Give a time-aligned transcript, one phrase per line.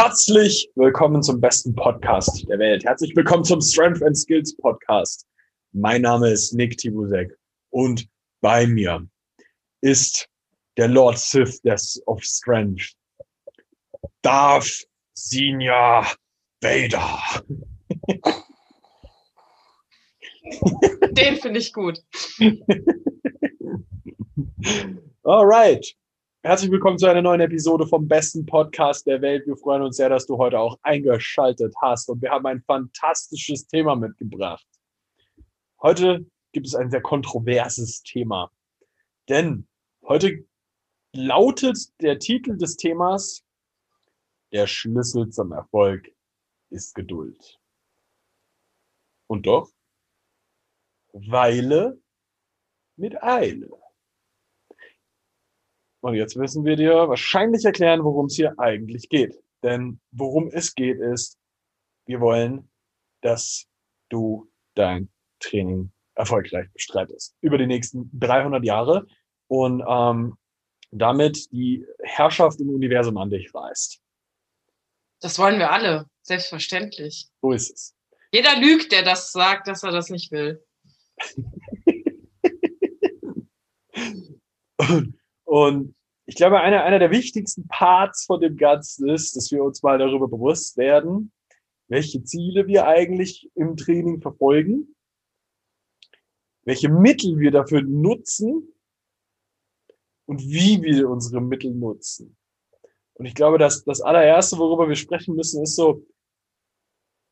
[0.00, 2.84] Herzlich willkommen zum besten Podcast der Welt.
[2.84, 5.26] Herzlich willkommen zum Strength and Skills Podcast.
[5.72, 7.36] Mein Name ist Nick Tibusek
[7.70, 8.08] und
[8.40, 9.04] bei mir
[9.80, 10.28] ist
[10.76, 12.94] der Lord Sith des of Strength,
[14.22, 16.06] Darth Senior
[16.60, 17.18] Vader.
[21.10, 21.98] Den finde ich gut.
[25.24, 25.92] Alright.
[26.44, 29.44] Herzlich willkommen zu einer neuen Episode vom besten Podcast der Welt.
[29.48, 33.66] Wir freuen uns sehr, dass du heute auch eingeschaltet hast und wir haben ein fantastisches
[33.66, 34.64] Thema mitgebracht.
[35.82, 38.52] Heute gibt es ein sehr kontroverses Thema,
[39.28, 39.66] denn
[40.06, 40.46] heute
[41.12, 43.44] lautet der Titel des Themas
[44.52, 46.08] Der Schlüssel zum Erfolg
[46.70, 47.58] ist Geduld.
[49.26, 49.72] Und doch,
[51.12, 52.00] Weile
[52.94, 53.87] mit Eile.
[56.00, 59.34] Und jetzt müssen wir dir wahrscheinlich erklären, worum es hier eigentlich geht.
[59.62, 61.38] Denn worum es geht, ist,
[62.06, 62.70] wir wollen,
[63.20, 63.66] dass
[64.08, 67.36] du dein Training erfolgreich bestreitest.
[67.40, 69.06] Über die nächsten 300 Jahre
[69.48, 70.36] und ähm,
[70.90, 74.00] damit die Herrschaft im Universum an dich reißt.
[75.20, 77.28] Das wollen wir alle, selbstverständlich.
[77.42, 77.94] So ist es.
[78.32, 80.64] Jeder lügt, der das sagt, dass er das nicht will.
[85.48, 85.94] Und
[86.26, 89.96] ich glaube, einer, einer der wichtigsten Parts von dem Ganzen ist, dass wir uns mal
[89.96, 91.32] darüber bewusst werden,
[91.88, 94.94] welche Ziele wir eigentlich im Training verfolgen,
[96.64, 98.74] welche Mittel wir dafür nutzen
[100.26, 102.36] und wie wir unsere Mittel nutzen.
[103.14, 106.06] Und ich glaube, dass das allererste, worüber wir sprechen müssen, ist so,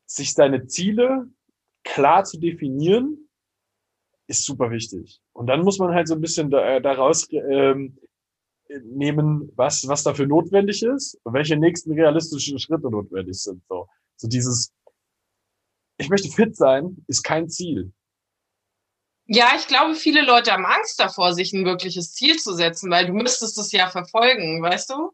[0.07, 1.29] sich seine Ziele
[1.83, 3.29] klar zu definieren,
[4.25, 5.21] ist super wichtig.
[5.33, 7.95] Und dann muss man halt so ein bisschen da, daraus ähm,
[8.83, 13.63] nehmen, was, was dafür notwendig ist und welche nächsten realistischen Schritte notwendig sind.
[13.69, 14.71] So, so dieses,
[15.97, 17.91] ich möchte fit sein, ist kein Ziel.
[19.25, 23.07] Ja, ich glaube, viele Leute haben Angst davor, sich ein wirkliches Ziel zu setzen, weil
[23.07, 25.11] du müsstest es ja verfolgen, weißt du?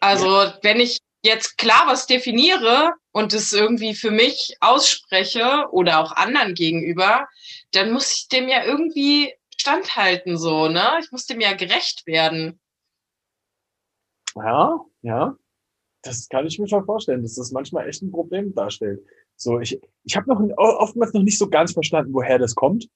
[0.00, 0.58] Also, ja.
[0.62, 6.54] wenn ich jetzt klar was definiere und es irgendwie für mich ausspreche oder auch anderen
[6.54, 7.26] gegenüber,
[7.72, 9.32] dann muss ich dem ja irgendwie
[9.64, 10.98] standhalten, so, ne?
[11.00, 12.60] Ich musste mir ja gerecht werden.
[14.36, 15.36] Ja, ja.
[16.02, 19.02] Das kann ich mir schon vorstellen, dass das manchmal echt ein Problem darstellt.
[19.36, 22.88] So, ich, ich habe noch oftmals noch nicht so ganz verstanden, woher das kommt.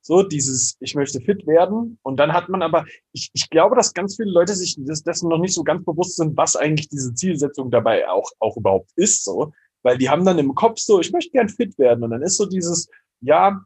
[0.00, 1.98] So, dieses, ich möchte fit werden.
[2.02, 5.38] Und dann hat man aber, ich, ich glaube, dass ganz viele Leute sich dessen noch
[5.38, 9.22] nicht so ganz bewusst sind, was eigentlich diese Zielsetzung dabei auch, auch überhaupt ist.
[9.22, 12.04] So, weil die haben dann im Kopf so, ich möchte gern fit werden.
[12.04, 12.88] Und dann ist so dieses,
[13.20, 13.60] ja,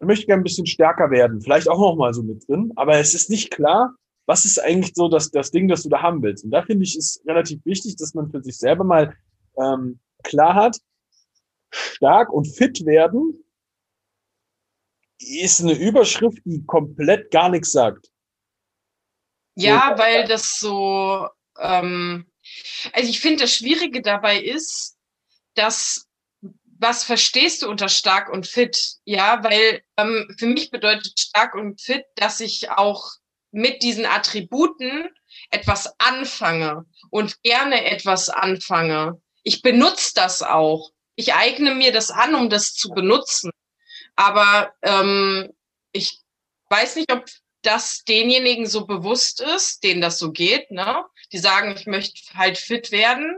[0.00, 2.98] ich möchte gerne ein bisschen stärker werden, vielleicht auch noch mal so mit drin, aber
[2.98, 3.94] es ist nicht klar,
[4.26, 6.44] was ist eigentlich so das, das Ding, das du da haben willst.
[6.44, 9.14] Und da finde ich es relativ wichtig, dass man für sich selber mal
[9.58, 10.78] ähm, klar hat,
[11.70, 13.44] stark und fit werden
[15.18, 18.10] ist eine Überschrift, die komplett gar nichts sagt.
[19.54, 21.28] Ja, so, weil das so,
[21.58, 22.26] ähm,
[22.92, 24.96] also ich finde, das Schwierige dabei ist,
[25.54, 26.08] dass
[26.80, 28.94] was verstehst du unter stark und fit?
[29.04, 33.12] Ja, weil ähm, für mich bedeutet stark und fit, dass ich auch
[33.52, 35.10] mit diesen Attributen
[35.50, 39.20] etwas anfange und gerne etwas anfange.
[39.42, 40.90] Ich benutze das auch.
[41.16, 43.50] Ich eigne mir das an, um das zu benutzen.
[44.16, 45.52] Aber ähm,
[45.92, 46.18] ich
[46.70, 47.26] weiß nicht, ob
[47.62, 51.04] das denjenigen so bewusst ist, denen das so geht, ne?
[51.32, 53.36] Die sagen, ich möchte halt fit werden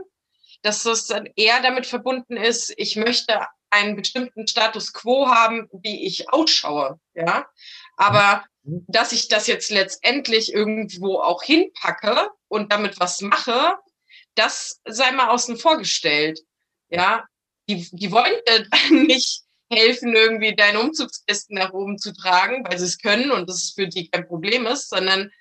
[0.63, 6.05] dass das dann eher damit verbunden ist, ich möchte einen bestimmten Status quo haben, wie
[6.05, 7.45] ich ausschaue, ja.
[7.97, 8.85] Aber mhm.
[8.87, 13.77] dass ich das jetzt letztendlich irgendwo auch hinpacke und damit was mache,
[14.35, 16.39] das sei mal außen vor gestellt,
[16.89, 17.25] ja.
[17.69, 18.63] Die, die wollen äh,
[18.93, 23.73] nicht helfen, irgendwie deine Umzugslisten nach oben zu tragen, weil sie es können und das
[23.75, 25.31] für die kein Problem ist, sondern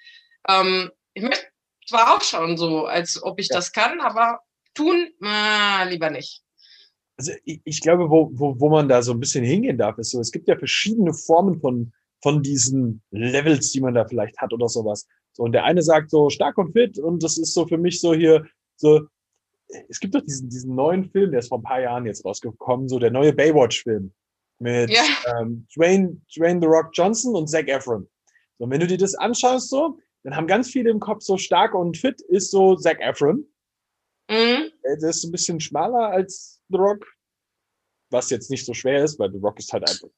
[0.49, 1.47] ähm, ich möchte
[1.87, 3.57] zwar auch schauen, so, als ob ich ja.
[3.57, 4.41] das kann, aber
[4.75, 6.43] tun, äh, lieber nicht.
[7.17, 10.11] Also ich, ich, glaube, wo, wo, wo man da so ein bisschen hingehen darf, ist
[10.11, 11.93] so, es gibt ja verschiedene Formen von,
[12.23, 15.07] von diesen Levels, die man da vielleicht hat oder sowas.
[15.33, 18.01] So, und der eine sagt so stark und fit und das ist so für mich
[18.01, 18.47] so hier,
[18.77, 19.03] so,
[19.89, 22.89] es gibt doch diesen, diesen neuen Film, der ist vor ein paar Jahren jetzt rausgekommen,
[22.89, 24.13] so der neue Baywatch-Film
[24.59, 25.03] mit ja.
[25.41, 28.09] ähm, Dwayne, Dwayne The Rock Johnson und Zac Efron.
[28.59, 31.37] So, und wenn du dir das anschaust, so, dann haben ganz viele im Kopf so
[31.37, 33.45] stark und fit ist so Zac Efron.
[34.29, 34.71] Mhm.
[34.85, 37.07] Der ist ein bisschen schmaler als The Rock,
[38.11, 40.09] was jetzt nicht so schwer ist, weil The Rock ist halt einfach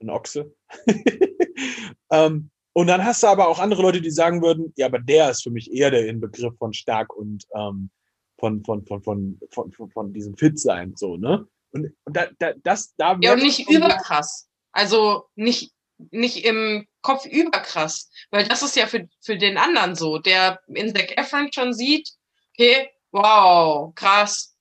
[0.00, 0.54] ein Ochse.
[0.86, 0.94] um,
[2.10, 5.30] ähm, Und dann hast du aber auch andere Leute, die sagen würden, ja, aber der
[5.30, 7.90] ist für mich eher der Inbegriff von stark und ähm,
[8.38, 11.48] von, von, von, von, von, von, von diesem Fit sein, so, ne?
[11.70, 14.48] Und, und da, da, das, da Ja, und nicht überkrass.
[14.72, 15.72] Also nicht,
[16.10, 18.10] nicht im Kopf überkrass.
[18.30, 22.10] Weil das ist ja für, für den anderen so, der in Zac Efron schon sieht,
[22.52, 24.54] okay, wow, krass.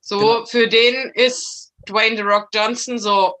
[0.00, 0.46] So, genau.
[0.46, 3.34] für den ist Dwayne The Rock Johnson so,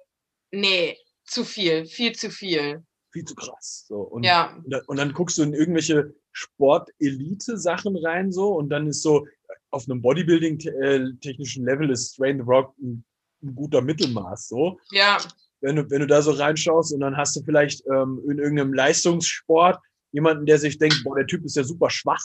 [0.50, 2.82] nee, zu viel, viel zu viel.
[3.12, 3.86] Viel zu krass.
[3.88, 4.56] So, und, ja.
[4.86, 9.26] und, dann, guckst du in irgendwelche Sport-Elite-Sachen rein, so, und dann ist so,
[9.70, 13.04] auf einem Bodybuilding-technischen Level ist Dwayne The Rock ein,
[13.42, 14.78] ein guter Mittelmaß, so.
[14.90, 15.18] Ja.
[15.60, 18.72] Wenn du, wenn du da so reinschaust und dann hast du vielleicht ähm, in irgendeinem
[18.72, 19.78] Leistungssport
[20.12, 22.22] jemanden, der sich denkt, boah, der Typ ist ja super schwach.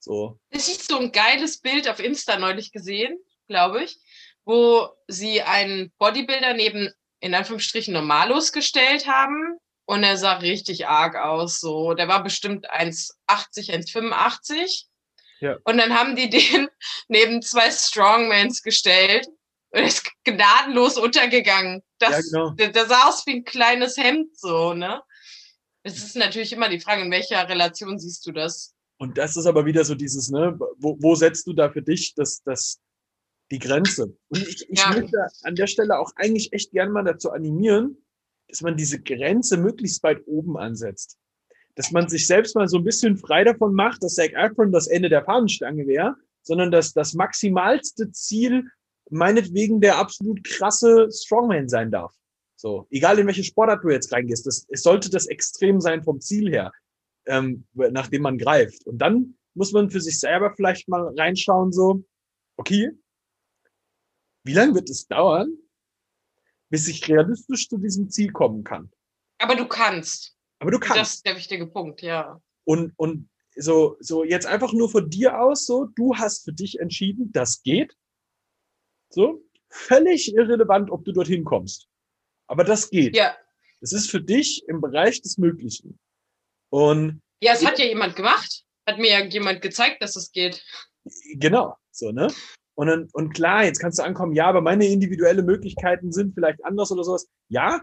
[0.00, 0.40] So.
[0.48, 3.18] Es ist so ein geiles Bild auf Insta neulich gesehen,
[3.48, 3.98] glaube ich,
[4.44, 9.58] wo sie einen Bodybuilder neben, in Anführungsstrichen, Normalos gestellt haben.
[9.84, 11.58] Und er sah richtig arg aus.
[11.58, 14.84] So, der war bestimmt 1,80, 1,85.
[15.40, 15.56] Ja.
[15.64, 16.68] Und dann haben die den
[17.08, 19.26] neben zwei Strongmans gestellt
[19.70, 21.82] und ist gnadenlos untergegangen.
[21.98, 22.50] Das, ja, genau.
[22.50, 25.02] der, der sah aus wie ein kleines Hemd, so, ne?
[25.82, 28.74] Es ist natürlich immer die Frage, in welcher Relation siehst du das?
[29.00, 32.14] Und das ist aber wieder so dieses, ne, wo, wo setzt du da für dich
[32.14, 32.80] das, das,
[33.50, 34.14] die Grenze?
[34.28, 34.90] Und ich, ich ja.
[34.90, 37.96] möchte an der Stelle auch eigentlich echt gern mal dazu animieren,
[38.48, 41.16] dass man diese Grenze möglichst weit oben ansetzt.
[41.76, 44.86] Dass man sich selbst mal so ein bisschen frei davon macht, dass Zach Efron das
[44.86, 48.64] Ende der Fahnenstange wäre, sondern dass das maximalste Ziel
[49.08, 52.14] meinetwegen der absolut krasse Strongman sein darf.
[52.54, 56.20] So, egal in welche Sportart du jetzt reingehst, das, es sollte das extrem sein vom
[56.20, 56.70] Ziel her
[57.26, 58.86] ähm, nachdem man greift.
[58.86, 62.04] Und dann muss man für sich selber vielleicht mal reinschauen, so,
[62.56, 62.90] okay,
[64.44, 65.56] wie lange wird es dauern,
[66.70, 68.90] bis ich realistisch zu diesem Ziel kommen kann?
[69.38, 70.36] Aber du kannst.
[70.58, 71.00] Aber du kannst.
[71.00, 72.40] Das ist der wichtige Punkt, ja.
[72.64, 76.78] Und, und so, so jetzt einfach nur von dir aus, so, du hast für dich
[76.78, 77.96] entschieden, das geht.
[79.08, 81.88] So, völlig irrelevant, ob du dorthin kommst.
[82.46, 83.16] Aber das geht.
[83.16, 83.36] Ja.
[83.80, 85.98] Das ist für dich im Bereich des Möglichen.
[86.70, 88.64] Und ja, es hat ja jemand gemacht.
[88.86, 90.64] Hat mir ja jemand gezeigt, dass es geht.
[91.34, 92.28] Genau, so, ne?
[92.74, 96.64] Und, dann, und klar, jetzt kannst du ankommen, ja, aber meine individuellen Möglichkeiten sind vielleicht
[96.64, 97.28] anders oder sowas.
[97.48, 97.82] Ja,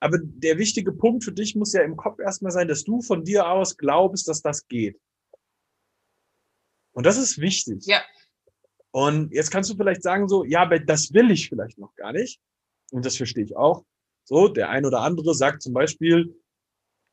[0.00, 3.24] aber der wichtige Punkt für dich muss ja im Kopf erstmal sein, dass du von
[3.24, 5.00] dir aus glaubst, dass das geht.
[6.92, 7.86] Und das ist wichtig.
[7.86, 8.02] Ja.
[8.92, 12.12] Und jetzt kannst du vielleicht sagen so, ja, aber das will ich vielleicht noch gar
[12.12, 12.38] nicht.
[12.92, 13.84] Und das verstehe ich auch.
[14.24, 16.40] So, der ein oder andere sagt zum Beispiel,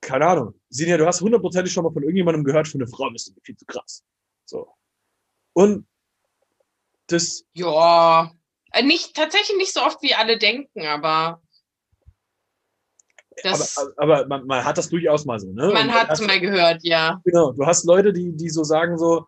[0.02, 3.28] keine Ahnung, Sinja, du hast hundertprozentig schon mal von irgendjemandem gehört, für eine Frau bist
[3.28, 4.04] du viel zu krass.
[4.46, 4.68] So.
[5.54, 5.88] Und
[7.08, 7.46] das.
[7.54, 8.32] Ja,
[8.72, 11.42] äh, nicht, tatsächlich nicht so oft, wie alle denken, aber.
[13.44, 15.72] Das, aber, aber man, man, hat das durchaus mal so, ne?
[15.72, 17.22] Man hat es mal gehört, ja.
[17.24, 19.28] Genau, du hast Leute, die, die so sagen so,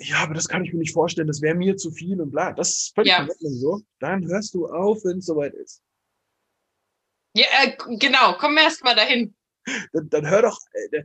[0.00, 2.52] ja, aber das kann ich mir nicht vorstellen, das wäre mir zu viel und bla.
[2.52, 3.26] Das ist völlig ja.
[3.38, 3.82] so.
[4.00, 5.82] Dann hörst du auf, wenn es soweit ist.
[7.34, 9.34] Ja, äh, genau, komm erst mal dahin.
[9.92, 11.04] Dann, dann hör doch, äh,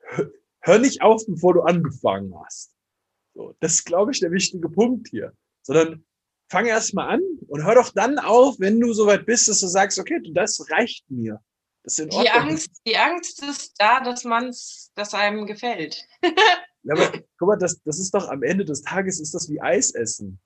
[0.00, 0.30] hör,
[0.60, 2.74] hör nicht auf, bevor du angefangen hast.
[3.34, 5.32] So, das ist, glaube ich, der wichtige Punkt hier.
[5.62, 6.04] Sondern
[6.50, 9.68] fang erst mal an und hör doch dann auf, wenn du soweit bist, dass du
[9.68, 11.40] sagst, okay, das reicht mir.
[11.84, 12.24] Das ist in Ordnung.
[12.24, 16.04] Die Angst, die Angst ist da, dass man's, dass einem gefällt.
[16.22, 19.60] ja, aber guck mal, das, das ist doch am Ende des Tages ist das wie
[19.60, 20.40] Eis essen.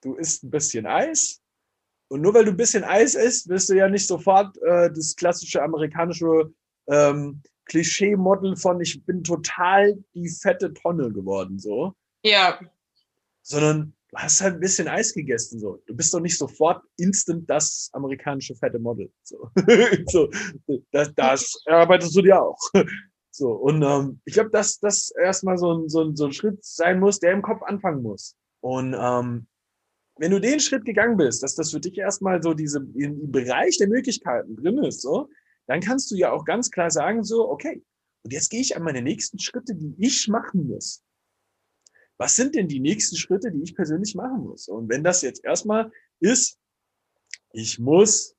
[0.00, 1.42] Du isst ein bisschen Eis,
[2.08, 5.14] und nur weil du ein bisschen Eis isst, wirst du ja nicht sofort äh, das
[5.14, 6.52] klassische amerikanische
[6.88, 11.94] ähm, Klischee-Model von ich bin total die fette Tonne geworden, so.
[12.22, 12.58] Ja.
[13.42, 15.82] Sondern du hast halt ein bisschen Eis gegessen, so.
[15.86, 19.50] Du bist doch nicht sofort instant das amerikanische fette Model, so.
[20.06, 20.30] so
[20.92, 22.58] das, das erarbeitest du dir auch.
[23.30, 26.64] So, und ähm, ich glaube, dass das erstmal so ein, so, ein, so ein Schritt
[26.64, 28.34] sein muss, der im Kopf anfangen muss.
[28.60, 29.46] Und ähm,
[30.18, 33.78] wenn du den Schritt gegangen bist, dass das für dich erstmal so diese im Bereich
[33.78, 35.28] der Möglichkeiten drin ist, so,
[35.66, 37.84] dann kannst du ja auch ganz klar sagen, so, okay,
[38.22, 41.02] und jetzt gehe ich an meine nächsten Schritte, die ich machen muss.
[42.18, 44.68] Was sind denn die nächsten Schritte, die ich persönlich machen muss?
[44.68, 46.58] Und wenn das jetzt erstmal ist,
[47.52, 48.36] ich muss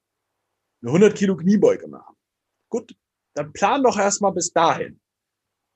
[0.82, 2.16] eine 100 Kilo Kniebeuge machen.
[2.70, 2.96] Gut,
[3.36, 5.00] dann plan doch erstmal bis dahin.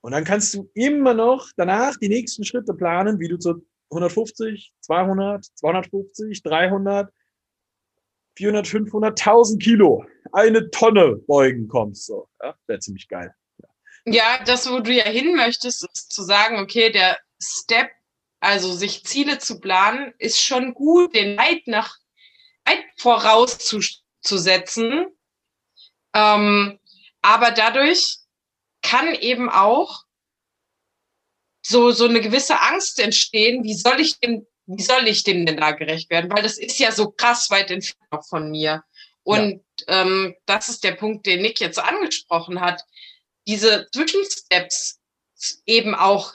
[0.02, 4.72] Und dann kannst du immer noch danach die nächsten Schritte planen, wie du zu 150,
[4.80, 7.12] 200, 250, 300,
[8.36, 12.06] 400, 500, 1000 Kilo, eine Tonne beugen kommst.
[12.06, 13.34] So, ja, wäre ziemlich geil.
[14.06, 14.42] Ja.
[14.44, 17.90] das, wo du ja hin möchtest, ist zu sagen, okay, der Step,
[18.40, 21.96] also sich Ziele zu planen, ist schon gut, den weit nach
[22.66, 25.06] weit vorauszusetzen.
[26.14, 26.78] Ähm,
[27.22, 28.18] Aber dadurch
[28.82, 30.03] kann eben auch
[31.66, 35.56] so, so eine gewisse Angst entstehen, wie soll ich dem, wie soll ich dem denn
[35.56, 36.30] da gerecht werden?
[36.30, 38.84] Weil das ist ja so krass weit entfernt von mir.
[39.22, 40.02] Und ja.
[40.02, 42.82] ähm, das ist der Punkt, den Nick jetzt angesprochen hat.
[43.46, 45.00] Diese Zwischensteps
[45.66, 46.34] eben auch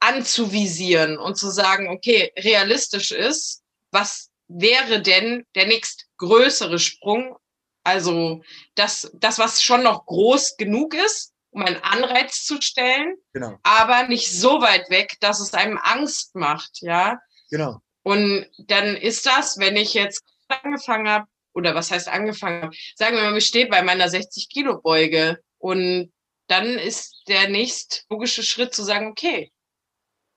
[0.00, 7.36] anzuvisieren und zu sagen, okay, realistisch ist, was wäre denn der nächst größere Sprung?
[7.84, 8.42] Also
[8.74, 13.58] das, das, was schon noch groß genug ist, um einen Anreiz zu stellen, genau.
[13.62, 17.20] aber nicht so weit weg, dass es einem Angst macht, ja.
[17.48, 17.78] Genau.
[18.02, 23.16] Und dann ist das, wenn ich jetzt angefangen habe, oder was heißt angefangen habe, sagen
[23.16, 26.12] wir mal, ich stehe bei meiner 60 Kilo Beuge und
[26.48, 29.52] dann ist der nächst logische Schritt zu sagen, okay,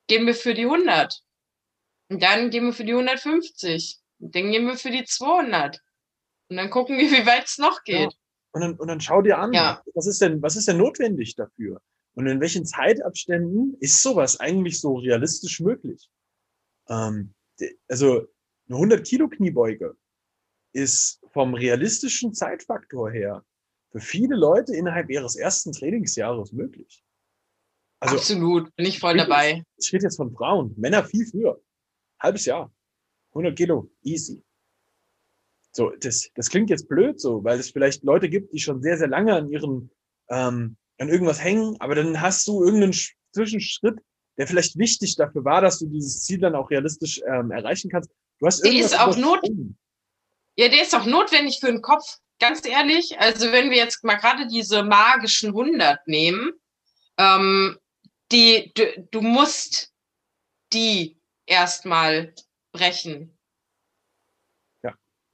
[0.07, 1.19] gehen wir für die 100.
[2.09, 3.97] Und dann gehen wir für die 150.
[4.19, 5.79] Und dann gehen wir für die 200.
[6.50, 8.13] Und dann gucken wir, wie weit es noch geht.
[8.13, 8.17] Ja.
[8.57, 9.83] Und, dann, und dann schau dir an, ja.
[9.93, 11.79] was, ist denn, was ist denn notwendig dafür?
[12.15, 16.09] Und in welchen Zeitabständen ist sowas eigentlich so realistisch möglich?
[16.89, 17.35] Ähm,
[17.87, 18.27] also
[18.67, 19.95] eine 100 Kilo Kniebeuge
[20.73, 23.45] ist vom realistischen Zeitfaktor her
[23.91, 27.03] für viele Leute innerhalb ihres ersten Trainingsjahres möglich.
[27.99, 29.63] Also, Absolut, bin ich voll dabei.
[29.77, 31.61] Ich rede jetzt von Frauen, Männer viel früher.
[32.19, 32.73] Halbes Jahr.
[33.29, 34.43] 100 Kilo, easy.
[35.77, 38.98] So, das, das klingt jetzt blöd so, weil es vielleicht Leute gibt, die schon sehr,
[38.98, 39.91] sehr lange an ihren,
[40.27, 42.96] ähm, an irgendwas hängen, aber dann hast du irgendeinen
[43.31, 44.00] Zwischenschritt,
[44.39, 48.10] der vielleicht wichtig dafür war, dass du dieses Ziel dann auch realistisch ähm, erreichen kannst.
[48.39, 49.48] Du hast irgendwas ist auch not
[50.55, 53.19] ja, der ist auch notwendig für den Kopf, ganz ehrlich.
[53.19, 56.53] Also wenn wir jetzt mal gerade diese magischen 100 nehmen,
[57.19, 57.77] ähm,
[58.31, 59.93] die, du, du musst
[60.74, 62.34] die erstmal
[62.72, 63.37] brechen.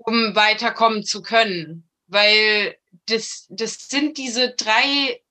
[0.05, 1.89] Um weiterkommen zu können.
[2.07, 5.21] Weil das, das sind diese drei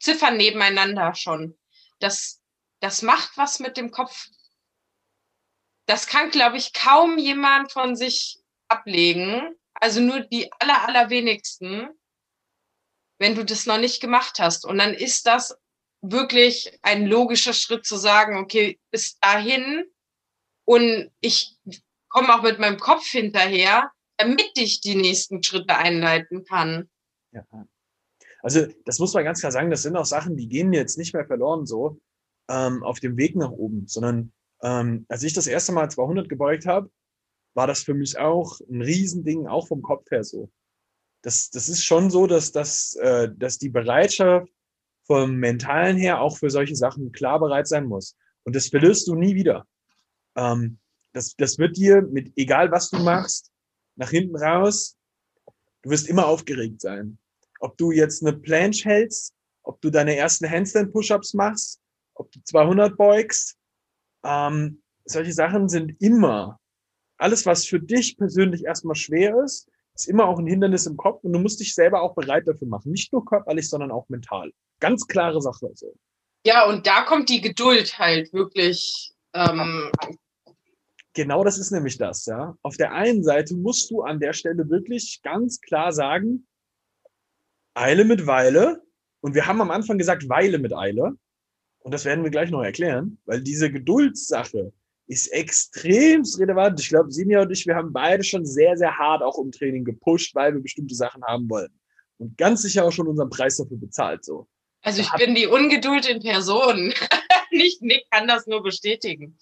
[0.00, 1.58] Ziffern nebeneinander schon.
[2.00, 2.42] Das,
[2.80, 4.28] das macht was mit dem Kopf.
[5.86, 8.38] Das kann, glaube ich, kaum jemand von sich
[8.68, 9.56] ablegen.
[9.74, 11.88] Also nur die aller, allerwenigsten,
[13.18, 14.64] wenn du das noch nicht gemacht hast.
[14.64, 15.56] Und dann ist das
[16.00, 19.84] wirklich ein logischer Schritt zu sagen, okay, bis dahin
[20.64, 21.56] und ich
[22.08, 26.90] komme auch mit meinem Kopf hinterher, damit ich die nächsten Schritte einleiten kann.
[27.32, 27.44] Ja.
[28.42, 31.14] Also das muss man ganz klar sagen, das sind auch Sachen, die gehen jetzt nicht
[31.14, 32.00] mehr verloren so
[32.48, 34.32] ähm, auf dem Weg nach oben, sondern
[34.62, 36.90] ähm, als ich das erste Mal 200 gebeugt habe,
[37.54, 40.50] war das für mich auch ein Riesending, auch vom Kopf her so.
[41.22, 44.48] Das, das ist schon so, dass, dass, äh, dass die Bereitschaft
[45.04, 48.16] vom Mentalen her auch für solche Sachen klar bereit sein muss.
[48.44, 49.66] Und das verlierst du nie wieder.
[50.36, 50.78] Ähm,
[51.12, 53.50] das, das wird dir mit, egal was du machst,
[53.98, 54.96] nach hinten raus,
[55.82, 57.18] du wirst immer aufgeregt sein.
[57.60, 61.80] Ob du jetzt eine Planche hältst, ob du deine ersten Handstand-Push-Ups machst,
[62.14, 63.56] ob du 200 beugst,
[64.24, 66.58] ähm, solche Sachen sind immer,
[67.18, 71.24] alles was für dich persönlich erstmal schwer ist, ist immer auch ein Hindernis im Kopf
[71.24, 72.92] und du musst dich selber auch bereit dafür machen.
[72.92, 74.52] Nicht nur körperlich, sondern auch mental.
[74.78, 75.66] Ganz klare Sache.
[75.66, 75.92] Also.
[76.46, 79.12] Ja, und da kommt die Geduld halt wirklich.
[79.34, 79.90] Ähm
[81.18, 82.56] genau das ist nämlich das, ja.
[82.62, 86.46] Auf der einen Seite musst du an der Stelle wirklich ganz klar sagen,
[87.74, 88.82] Eile mit Weile.
[89.20, 91.12] Und wir haben am Anfang gesagt, Weile mit Eile.
[91.80, 94.72] Und das werden wir gleich noch erklären, weil diese Geduldssache,
[95.08, 96.78] ist extrem relevant.
[96.78, 99.84] Ich glaube, Sinja und ich, wir haben beide schon sehr, sehr hart auch im Training
[99.84, 101.72] gepusht, weil wir bestimmte Sachen haben wollen.
[102.18, 104.22] Und ganz sicher auch schon unseren Preis dafür bezahlt.
[104.22, 104.46] So.
[104.82, 106.92] Also ich bin die Ungeduld in Person.
[107.50, 109.38] Nicht Nick kann das nur bestätigen.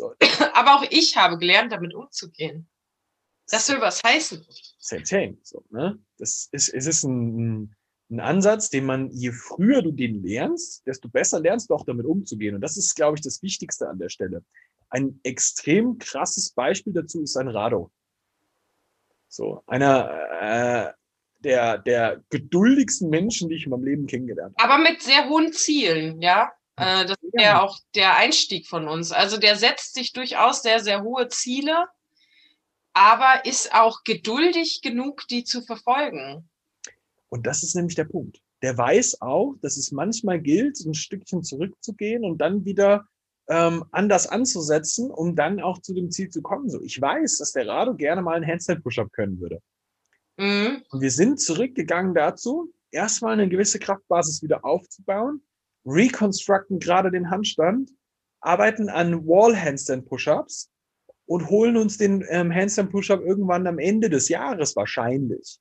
[0.00, 0.14] So.
[0.54, 2.68] Aber auch ich habe gelernt, damit umzugehen.
[3.48, 4.46] Das will was heißen.
[4.78, 5.36] Same, same.
[5.42, 5.98] So, ne?
[6.18, 7.74] Das ist, es ist ein,
[8.10, 12.06] ein Ansatz, den man, je früher du den lernst, desto besser lernst du auch damit
[12.06, 12.54] umzugehen.
[12.54, 14.42] Und das ist, glaube ich, das Wichtigste an der Stelle.
[14.88, 17.90] Ein extrem krasses Beispiel dazu ist ein Rado.
[19.28, 20.92] So, einer äh,
[21.40, 24.72] der, der geduldigsten Menschen, die ich in meinem Leben kennengelernt habe.
[24.72, 26.52] Aber mit sehr hohen Zielen, ja.
[26.80, 29.12] Äh, das ist ja auch der Einstieg von uns.
[29.12, 31.86] Also der setzt sich durchaus sehr, sehr hohe Ziele,
[32.92, 36.48] aber ist auch geduldig genug, die zu verfolgen.
[37.28, 38.40] Und das ist nämlich der Punkt.
[38.62, 43.06] Der weiß auch, dass es manchmal gilt, ein Stückchen zurückzugehen und dann wieder
[43.48, 46.68] ähm, anders anzusetzen, um dann auch zu dem Ziel zu kommen.
[46.68, 49.60] So, ich weiß, dass der Rado gerne mal einen Handstand-Push-Up können würde.
[50.36, 50.82] Mhm.
[50.90, 55.42] Und wir sind zurückgegangen dazu, erstmal eine gewisse Kraftbasis wieder aufzubauen,
[55.84, 57.90] reconstructen gerade den Handstand,
[58.40, 60.70] arbeiten an Wall-Handstand-Push-Ups
[61.26, 65.58] und holen uns den ähm, Handstand-Push-Up irgendwann am Ende des Jahres wahrscheinlich.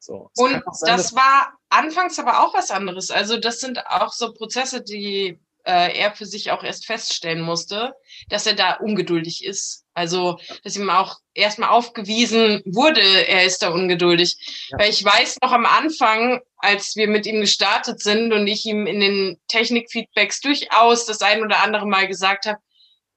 [0.00, 3.10] So, und sein, das war anfangs aber auch was anderes.
[3.10, 7.94] Also das sind auch so Prozesse, die äh, er für sich auch erst feststellen musste,
[8.30, 9.84] dass er da ungeduldig ist.
[9.92, 14.38] Also, dass ihm auch erstmal aufgewiesen wurde, er ist da ungeduldig.
[14.70, 14.78] Ja.
[14.78, 18.86] Weil ich weiß noch am Anfang, als wir mit ihm gestartet sind und ich ihm
[18.86, 22.58] in den Technikfeedbacks durchaus das ein oder andere Mal gesagt habe,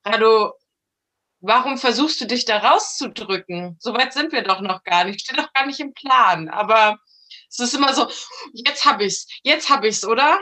[0.04, 0.52] Rado,
[1.40, 3.78] warum versuchst du dich da rauszudrücken?
[3.80, 6.50] Soweit sind wir doch noch gar nicht, steht doch gar nicht im Plan.
[6.50, 6.98] Aber
[7.50, 8.10] es ist immer so,
[8.54, 10.38] jetzt hab ich's, jetzt hab ich's, oder?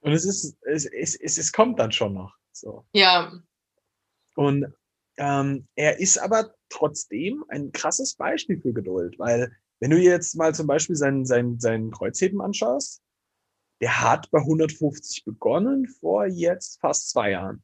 [0.00, 2.34] Und es ist, es, es, es, es kommt dann schon noch.
[2.52, 2.86] So.
[2.92, 3.32] Ja.
[4.34, 4.72] Und
[5.18, 10.54] ähm, er ist aber trotzdem ein krasses Beispiel für Geduld, weil wenn du jetzt mal
[10.54, 13.02] zum Beispiel seinen, seinen, seinen Kreuzheben anschaust,
[13.80, 17.62] der hat bei 150 begonnen vor jetzt fast zwei Jahren.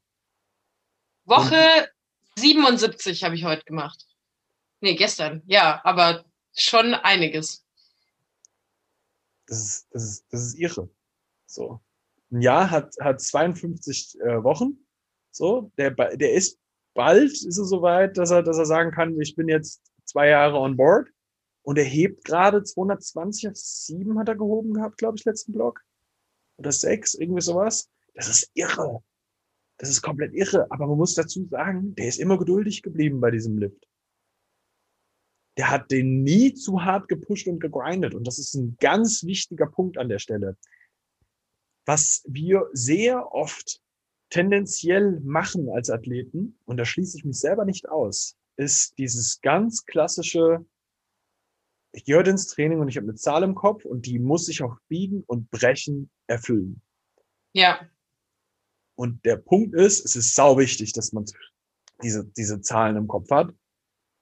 [1.25, 4.07] Woche Und, 77 habe ich heute gemacht.
[4.81, 5.43] Nee, gestern.
[5.47, 6.25] Ja, aber
[6.55, 7.66] schon einiges.
[9.47, 10.90] Das ist, das ist, das ist irre.
[11.47, 11.81] So
[12.33, 14.87] ein Jahr hat, hat 52 äh, Wochen.
[15.30, 16.59] So, der, der ist
[16.97, 20.59] bald ist er soweit, dass er, dass er sagen kann, ich bin jetzt zwei Jahre
[20.59, 21.09] on board.
[21.62, 25.80] Und er hebt gerade 220 auf 7 hat er gehoben gehabt, glaube ich, letzten Block.
[26.59, 27.90] Oder 6, irgendwie sowas.
[28.14, 29.02] Das ist irre.
[29.78, 30.71] Das ist komplett irre.
[30.71, 33.87] Aber man muss dazu sagen, der ist immer geduldig geblieben bei diesem Lift.
[35.59, 38.14] Der hat den nie zu hart gepusht und gegrindet.
[38.14, 40.56] Und das ist ein ganz wichtiger Punkt an der Stelle
[41.87, 43.81] was wir sehr oft
[44.28, 49.87] tendenziell machen als Athleten, und da schließe ich mich selber nicht aus, ist dieses ganz
[49.87, 50.66] klassische,
[51.93, 54.49] ich gehe heute ins Training und ich habe eine Zahl im Kopf und die muss
[54.49, 56.83] ich auch biegen und brechen erfüllen.
[57.55, 57.88] Ja.
[58.97, 61.25] Und der Punkt ist, es ist sau wichtig, dass man
[62.02, 63.55] diese, diese Zahlen im Kopf hat,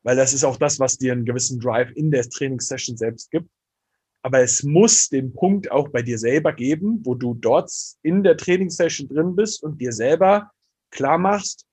[0.03, 3.49] weil das ist auch das, was dir einen gewissen Drive in der Trainingssession selbst gibt
[4.25, 7.71] aber es muss den Punkt auch bei dir selber geben, wo du dort
[8.03, 10.51] in der Trainingssession drin bist und dir selber
[10.91, 11.67] klar machst,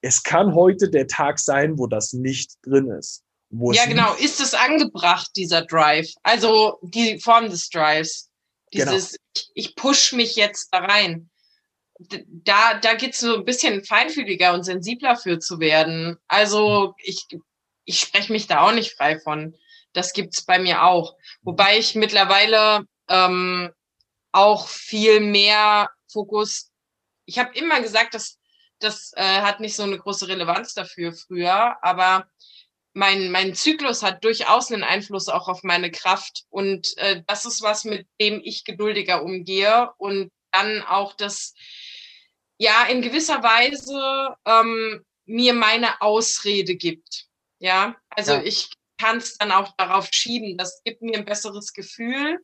[0.00, 3.22] es kann heute der Tag sein, wo das nicht drin ist.
[3.50, 4.14] ja, genau.
[4.14, 6.12] Ist es angebracht, dieser Drive?
[6.24, 8.30] Also die Form des Drives.
[8.72, 9.46] Dieses, genau.
[9.54, 11.30] ich push mich jetzt da rein.
[12.00, 16.16] Da, da geht es so ein bisschen feinfühliger und sensibler für zu werden.
[16.26, 17.28] Also ich,
[17.84, 19.54] ich spreche mich da auch nicht frei von.
[19.92, 21.16] Das gibt's bei mir auch.
[21.42, 23.70] Wobei ich mittlerweile ähm,
[24.32, 26.70] auch viel mehr Fokus.
[27.26, 28.38] Ich habe immer gesagt, dass
[28.78, 32.26] das äh, hat nicht so eine große Relevanz dafür früher, aber
[32.94, 36.44] mein, mein Zyklus hat durchaus einen Einfluss auch auf meine Kraft.
[36.50, 41.54] Und äh, das ist was, mit dem ich geduldiger umgehe und dann auch das,
[42.58, 47.26] ja, in gewisser Weise ähm, mir meine Ausrede gibt.
[47.58, 48.42] Ja, also ja.
[48.42, 48.70] ich
[49.02, 50.56] kann es dann auch darauf schieben.
[50.56, 52.38] Das gibt mir ein besseres Gefühl.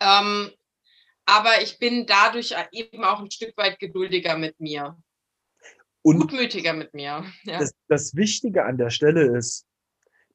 [0.00, 0.50] Ähm,
[1.24, 4.96] aber ich bin dadurch eben auch ein Stück weit geduldiger mit mir.
[6.02, 7.24] Und gutmütiger mit mir.
[7.44, 7.58] Ja.
[7.58, 9.66] Das, das Wichtige an der Stelle ist,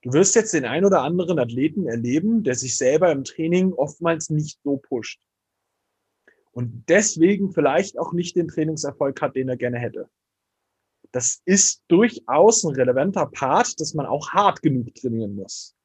[0.01, 4.30] du wirst jetzt den ein oder anderen Athleten erleben, der sich selber im Training oftmals
[4.30, 5.19] nicht so pusht.
[6.51, 10.10] Und deswegen vielleicht auch nicht den Trainingserfolg hat, den er gerne hätte
[11.11, 15.75] das ist durchaus ein relevanter Part, dass man auch hart genug trainieren muss.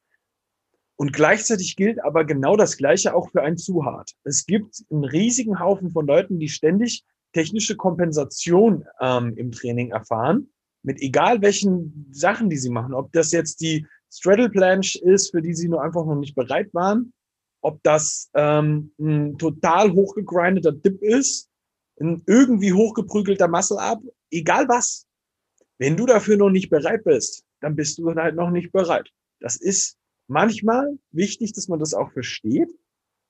[0.96, 4.12] Und gleichzeitig gilt aber genau das Gleiche auch für ein zu hart.
[4.24, 10.50] Es gibt einen riesigen Haufen von Leuten, die ständig technische Kompensation ähm, im Training erfahren,
[10.82, 12.94] mit egal welchen Sachen, die sie machen.
[12.94, 16.72] Ob das jetzt die Straddle Planche ist, für die sie nur einfach noch nicht bereit
[16.74, 17.12] waren,
[17.62, 21.48] ob das ähm, ein total hochgegrindeter Dip ist,
[22.00, 25.06] ein irgendwie hochgeprügelter Muscle-Up, egal was.
[25.83, 29.11] Wenn du dafür noch nicht bereit bist, dann bist du halt noch nicht bereit.
[29.40, 32.71] Das ist manchmal wichtig, dass man das auch versteht.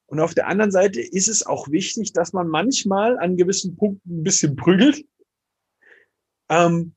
[0.05, 4.21] Und auf der anderen Seite ist es auch wichtig, dass man manchmal an gewissen Punkten
[4.21, 5.03] ein bisschen prügelt.
[6.51, 6.95] Ähm,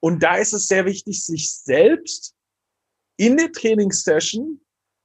[0.00, 2.34] und da ist es sehr wichtig, sich selbst
[3.16, 4.60] in der Trainingssession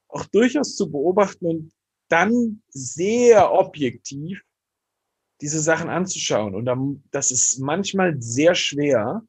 [0.10, 1.74] auch durchaus zu beobachten und
[2.10, 4.42] dann sehr objektiv
[5.40, 6.54] diese Sachen anzuschauen.
[6.54, 9.26] Und das ist manchmal sehr schwer,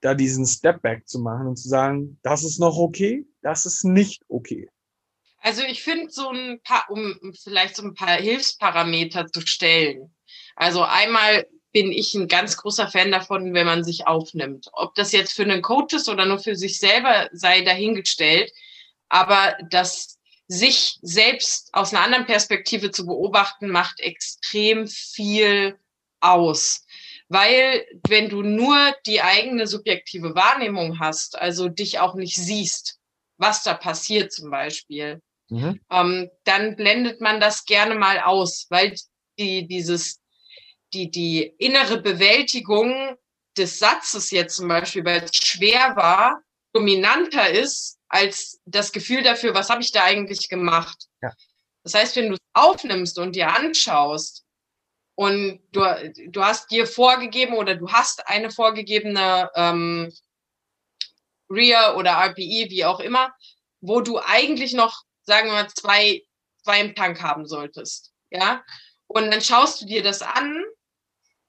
[0.00, 3.84] da diesen Step Back zu machen und zu sagen, das ist noch okay, das ist
[3.84, 4.68] nicht okay.
[5.42, 10.14] Also ich finde so ein paar, um vielleicht so ein paar Hilfsparameter zu stellen.
[10.54, 14.68] Also einmal bin ich ein ganz großer Fan davon, wenn man sich aufnimmt.
[14.72, 18.52] Ob das jetzt für einen Coach ist oder nur für sich selber sei dahingestellt.
[19.08, 25.78] Aber das sich selbst aus einer anderen Perspektive zu beobachten, macht extrem viel
[26.20, 26.84] aus.
[27.30, 32.98] Weil wenn du nur die eigene subjektive Wahrnehmung hast, also dich auch nicht siehst,
[33.38, 35.80] was da passiert zum Beispiel, mhm.
[35.90, 38.96] ähm, dann blendet man das gerne mal aus, weil
[39.38, 40.20] die, dieses,
[40.92, 43.16] die, die innere Bewältigung
[43.56, 49.54] des Satzes jetzt zum Beispiel, weil es schwer war, dominanter ist als das Gefühl dafür,
[49.54, 51.06] was habe ich da eigentlich gemacht.
[51.22, 51.30] Ja.
[51.84, 54.44] Das heißt, wenn du es aufnimmst und dir anschaust
[55.20, 55.82] und du,
[56.28, 60.10] du hast dir vorgegeben oder du hast eine vorgegebene ähm,
[61.50, 63.30] RIA oder RPE, wie auch immer,
[63.82, 66.22] wo du eigentlich noch, sagen wir mal, zwei,
[66.64, 68.14] zwei im Tank haben solltest.
[68.30, 68.64] Ja.
[69.08, 70.64] Und dann schaust du dir das an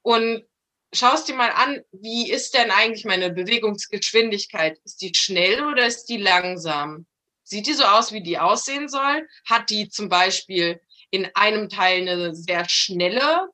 [0.01, 0.43] und
[0.91, 4.79] schaust dir mal an, wie ist denn eigentlich meine Bewegungsgeschwindigkeit?
[4.83, 7.05] Ist die schnell oder ist die langsam?
[7.43, 9.25] Sieht die so aus, wie die aussehen soll?
[9.45, 13.47] Hat die zum Beispiel in einem Teil eine sehr schnelle,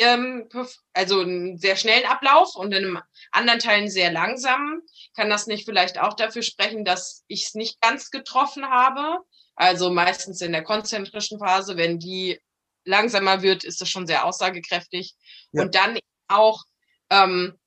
[0.00, 0.48] ähm,
[0.92, 4.82] also einen sehr schnellen Ablauf und in einem anderen Teil einen sehr langsamen?
[5.14, 9.18] Kann das nicht vielleicht auch dafür sprechen, dass ich es nicht ganz getroffen habe?
[9.56, 12.40] Also meistens in der konzentrischen Phase, wenn die
[12.84, 15.14] langsamer wird, ist das schon sehr aussagekräftig.
[15.52, 15.62] Ja.
[15.62, 16.64] Und dann auch,
[17.10, 17.58] ähm,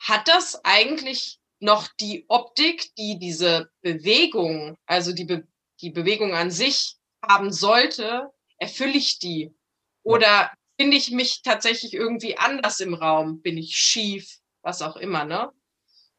[0.00, 5.46] hat das eigentlich noch die Optik, die diese Bewegung, also die, Be
[5.80, 9.54] die Bewegung an sich haben sollte, erfülle ich die?
[10.02, 13.40] Oder finde ich mich tatsächlich irgendwie anders im Raum?
[13.40, 14.38] Bin ich schief?
[14.62, 15.50] Was auch immer, ne?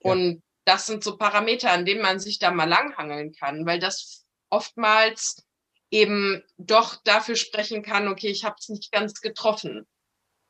[0.02, 0.12] Ja.
[0.12, 4.26] Und das sind so Parameter, an denen man sich da mal langhangeln kann, weil das
[4.50, 5.46] oftmals
[5.92, 9.88] eben doch dafür sprechen kann, okay, ich habe es nicht ganz getroffen.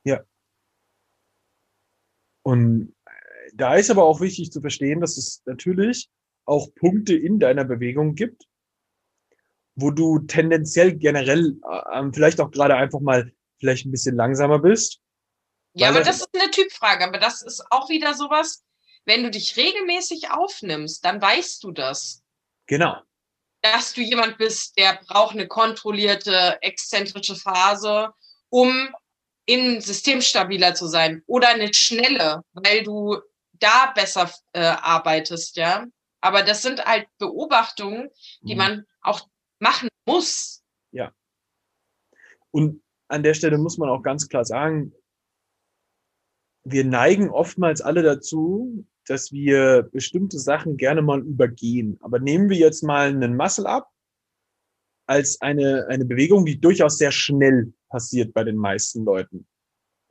[0.04, 0.24] Ja,
[2.50, 6.10] und äh, da ist aber auch wichtig zu verstehen, dass es natürlich
[6.46, 8.46] auch Punkte in deiner Bewegung gibt,
[9.76, 15.00] wo du tendenziell generell äh, vielleicht auch gerade einfach mal vielleicht ein bisschen langsamer bist.
[15.74, 18.64] Ja, aber das, ist eine Typfrage, aber das ist auch wieder sowas,
[19.06, 22.24] wenn du dich regelmäßig aufnimmst, dann weißt du das.
[22.68, 22.98] Genau.
[23.62, 28.14] Dass du jemand bist, der braucht eine kontrollierte, exzentrische Phase,
[28.50, 28.90] um
[29.46, 33.18] in System stabiler zu sein oder eine schnelle, weil du
[33.54, 35.86] da besser äh, arbeitest, ja.
[36.22, 38.10] Aber das sind halt Beobachtungen,
[38.42, 38.58] die mhm.
[38.58, 39.28] man auch
[39.60, 40.62] machen muss.
[40.92, 41.14] Ja.
[42.52, 44.94] Und an der Stelle muss man auch ganz klar sagen,
[46.64, 51.98] wir neigen oftmals alle dazu, dass wir bestimmte Sachen gerne mal übergehen.
[52.02, 53.90] Aber nehmen wir jetzt mal einen Muscle ab
[55.08, 59.48] als eine, eine Bewegung, die durchaus sehr schnell passiert bei den meisten Leuten.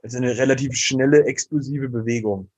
[0.02, 2.50] Also eine relativ schnelle, explosive Bewegung.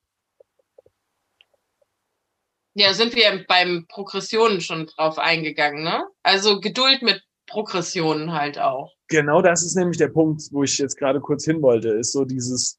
[2.73, 6.07] Ja, sind wir beim Progressionen schon drauf eingegangen, ne?
[6.23, 8.95] Also Geduld mit Progressionen halt auch.
[9.11, 12.25] Genau das ist nämlich der Punkt, wo ich jetzt gerade kurz hin wollte, ist so
[12.25, 12.79] dieses,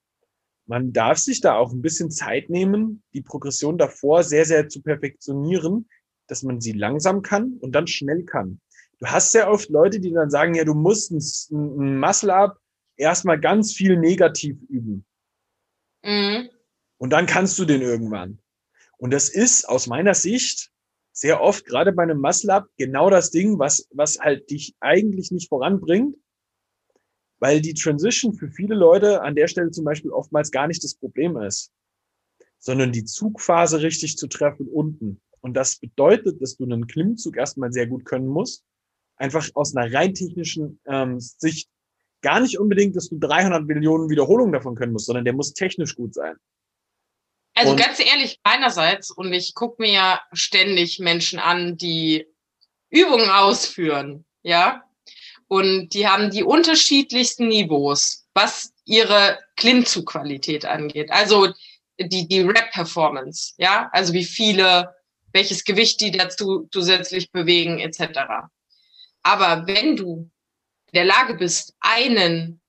[0.65, 4.81] man darf sich da auch ein bisschen Zeit nehmen, die Progression davor sehr, sehr zu
[4.81, 5.89] perfektionieren,
[6.27, 8.61] dass man sie langsam kann und dann schnell kann.
[8.99, 11.19] Du hast sehr oft Leute, die dann sagen, ja, du musst ein,
[11.51, 12.57] ein Muscle-Up
[12.95, 15.05] erstmal ganz viel negativ üben.
[16.01, 16.49] Mhm.
[16.97, 18.39] Und dann kannst du den irgendwann.
[18.97, 20.71] Und das ist aus meiner Sicht
[21.11, 25.49] sehr oft, gerade bei einem Muscle-Up, genau das Ding, was, was halt dich eigentlich nicht
[25.49, 26.15] voranbringt,
[27.41, 30.93] weil die Transition für viele Leute an der Stelle zum Beispiel oftmals gar nicht das
[30.93, 31.71] Problem ist,
[32.59, 35.19] sondern die Zugphase richtig zu treffen unten.
[35.41, 38.63] Und das bedeutet, dass du einen Klimmzug erstmal sehr gut können musst,
[39.15, 41.67] einfach aus einer rein technischen ähm, Sicht
[42.21, 45.95] gar nicht unbedingt, dass du 300 Millionen Wiederholungen davon können musst, sondern der muss technisch
[45.95, 46.35] gut sein.
[47.55, 52.27] Also und ganz ehrlich, meinerseits, und ich gucke mir ja ständig Menschen an, die
[52.91, 54.83] Übungen ausführen, ja,
[55.51, 61.11] und die haben die unterschiedlichsten Niveaus, was ihre Klimmzugqualität angeht.
[61.11, 61.51] Also
[61.99, 64.95] die, die Rap-Performance, ja, also wie viele,
[65.33, 68.47] welches Gewicht die dazu zusätzlich bewegen, etc.
[69.23, 70.31] Aber wenn du
[70.85, 72.61] in der Lage bist, einen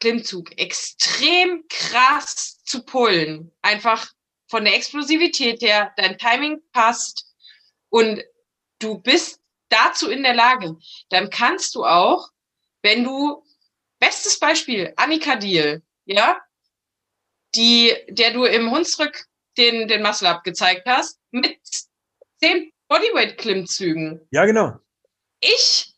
[0.00, 4.10] Klimmzug extrem krass zu pullen, einfach
[4.48, 7.32] von der Explosivität her, dein Timing passt
[7.90, 8.24] und
[8.80, 10.76] du bist dazu in der Lage,
[11.10, 12.28] dann kannst du auch,
[12.82, 13.44] wenn du,
[13.98, 16.40] bestes Beispiel, Annika Diel, ja,
[17.54, 19.26] die, der du im Hunsrück
[19.56, 21.58] den, den Muscle Up gezeigt hast, mit
[22.40, 24.26] zehn Bodyweight-Klimmzügen.
[24.30, 24.78] Ja, genau.
[25.40, 25.94] Ich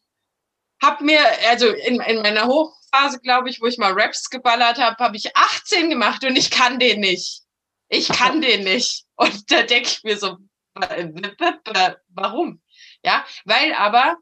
[0.83, 4.97] habe mir, also in, in meiner Hochphase, glaube ich, wo ich mal Raps geballert habe,
[5.03, 7.43] habe ich 18 gemacht und ich kann den nicht.
[7.89, 9.05] Ich kann den nicht.
[9.17, 10.39] Und da denke ich mir so,
[10.75, 12.63] warum?
[13.05, 14.17] Ja, weil aber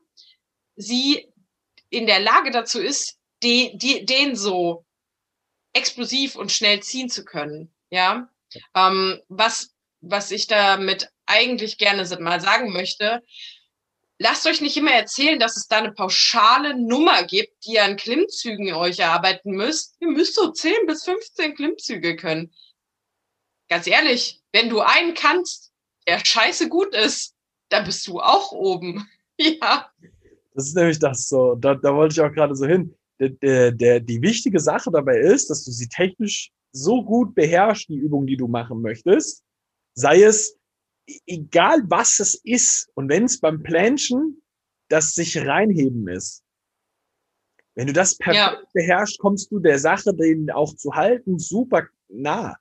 [0.76, 1.32] sie
[1.90, 4.84] in der Lage dazu ist, die, die, den so
[5.72, 7.74] explosiv und schnell ziehen zu können.
[7.90, 8.28] Ja,
[8.74, 13.22] ähm, was, was ich damit eigentlich gerne mal sagen möchte,
[14.18, 17.96] lasst euch nicht immer erzählen, dass es da eine pauschale Nummer gibt, die ihr an
[17.96, 19.96] Klimmzügen euch erarbeiten müsst.
[20.00, 22.54] Ihr müsst so 10 bis 15 Klimmzüge können.
[23.68, 25.72] Ganz ehrlich, wenn du einen kannst,
[26.06, 27.34] der scheiße gut ist,
[27.68, 29.07] dann bist du auch oben.
[29.38, 29.90] ja.
[30.54, 31.54] Das ist nämlich das so.
[31.54, 32.94] Da, da wollte ich auch gerade so hin.
[33.20, 37.88] Der, der, der, die wichtige Sache dabei ist, dass du sie technisch so gut beherrschst,
[37.88, 39.42] die Übung, die du machen möchtest.
[39.94, 40.57] Sei es
[41.26, 44.42] egal was es ist und wenn es beim Planchen
[44.88, 46.42] das sich reinheben ist.
[47.74, 48.70] Wenn du das perfekt ja.
[48.72, 52.57] beherrschst, kommst du der Sache, den auch zu halten, super nah.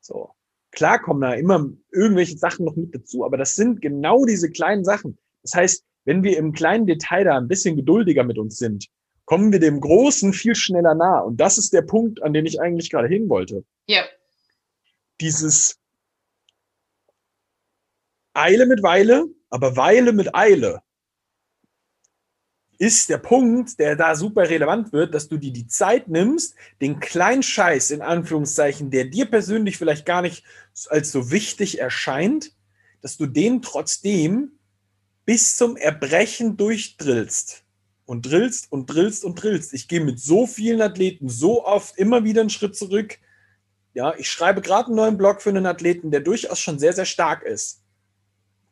[0.00, 0.34] So.
[0.72, 4.84] Klar kommen da immer irgendwelche Sachen noch mit dazu, aber das sind genau diese kleinen
[4.84, 5.18] Sachen.
[5.42, 8.88] Das heißt, wenn wir im kleinen Detail da ein bisschen geduldiger mit uns sind,
[9.24, 11.20] kommen wir dem Großen viel schneller nah.
[11.20, 13.64] Und das ist der Punkt, an den ich eigentlich gerade hin wollte.
[13.86, 14.02] Ja.
[15.20, 15.78] Dieses
[18.34, 20.82] Eile mit Weile, aber Weile mit Eile
[22.78, 27.00] ist der Punkt, der da super relevant wird, dass du dir die Zeit nimmst, den
[27.00, 30.44] kleinen Scheiß in Anführungszeichen, der dir persönlich vielleicht gar nicht
[30.88, 32.52] als so wichtig erscheint,
[33.00, 34.52] dass du den trotzdem
[35.24, 37.62] bis zum Erbrechen durchdrillst.
[38.04, 39.72] Und drillst und drillst und drillst.
[39.72, 43.18] Ich gehe mit so vielen Athleten so oft immer wieder einen Schritt zurück.
[43.94, 47.04] Ja, ich schreibe gerade einen neuen Blog für einen Athleten, der durchaus schon sehr, sehr
[47.04, 47.81] stark ist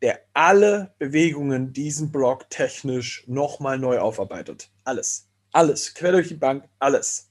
[0.03, 4.71] der alle Bewegungen diesen Block technisch nochmal neu aufarbeitet.
[4.85, 5.29] Alles.
[5.53, 5.95] Alles.
[5.95, 7.29] Quer durch die Bank, alles.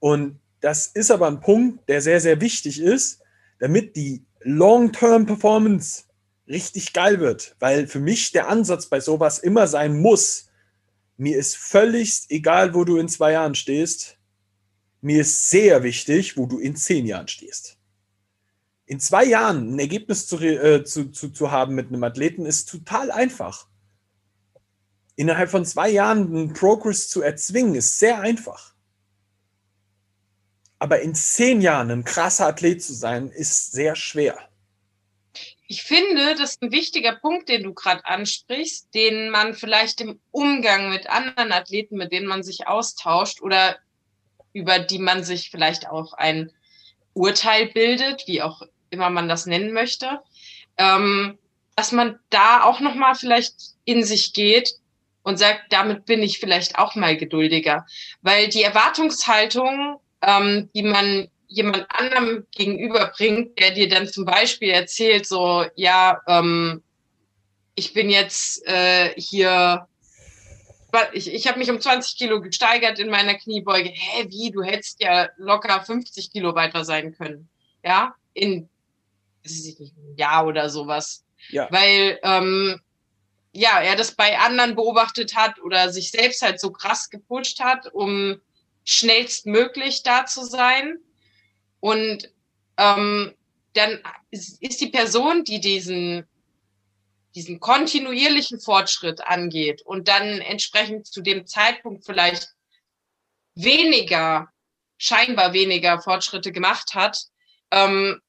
[0.00, 3.20] Und das ist aber ein Punkt, der sehr, sehr wichtig ist,
[3.60, 6.04] damit die Long-Term-Performance
[6.48, 7.54] richtig geil wird.
[7.60, 10.48] Weil für mich der Ansatz bei sowas immer sein muss,
[11.16, 14.18] mir ist völlig egal, wo du in zwei Jahren stehst.
[15.00, 17.78] Mir ist sehr wichtig, wo du in zehn Jahren stehst
[18.92, 22.68] in zwei Jahren ein Ergebnis zu, äh, zu, zu, zu haben mit einem Athleten ist
[22.68, 23.66] total einfach.
[25.16, 28.74] Innerhalb von zwei Jahren einen Progress zu erzwingen, ist sehr einfach.
[30.78, 34.38] Aber in zehn Jahren ein krasser Athlet zu sein, ist sehr schwer.
[35.68, 40.20] Ich finde, das ist ein wichtiger Punkt, den du gerade ansprichst, den man vielleicht im
[40.32, 43.78] Umgang mit anderen Athleten, mit denen man sich austauscht oder
[44.52, 46.52] über die man sich vielleicht auch ein
[47.14, 50.20] Urteil bildet, wie auch immer man das nennen möchte,
[50.78, 51.38] ähm,
[51.74, 54.70] dass man da auch noch mal vielleicht in sich geht
[55.22, 57.86] und sagt, damit bin ich vielleicht auch mal geduldiger,
[58.20, 65.26] weil die Erwartungshaltung, ähm, die man jemand anderem gegenüberbringt, der dir dann zum Beispiel erzählt,
[65.26, 66.82] so ja, ähm,
[67.74, 69.86] ich bin jetzt äh, hier
[71.12, 73.88] ich, ich habe mich um 20 Kilo gesteigert in meiner Kniebeuge.
[73.88, 74.50] Hä, wie?
[74.50, 77.48] Du hättest ja locker 50 Kilo weiter sein können.
[77.82, 78.68] Ja, in
[79.44, 81.24] ein Jahr oder sowas.
[81.50, 81.68] Ja.
[81.70, 82.80] Weil ähm,
[83.52, 87.92] ja, er das bei anderen beobachtet hat oder sich selbst halt so krass gepusht hat,
[87.92, 88.40] um
[88.84, 90.98] schnellstmöglich da zu sein.
[91.80, 92.32] Und
[92.78, 93.34] ähm,
[93.74, 94.00] dann
[94.30, 96.26] ist die Person, die diesen,
[97.34, 102.54] diesen kontinuierlichen Fortschritt angeht und dann entsprechend zu dem Zeitpunkt vielleicht
[103.54, 104.48] weniger,
[104.96, 107.18] scheinbar weniger Fortschritte gemacht hat,
[107.70, 108.20] ähm,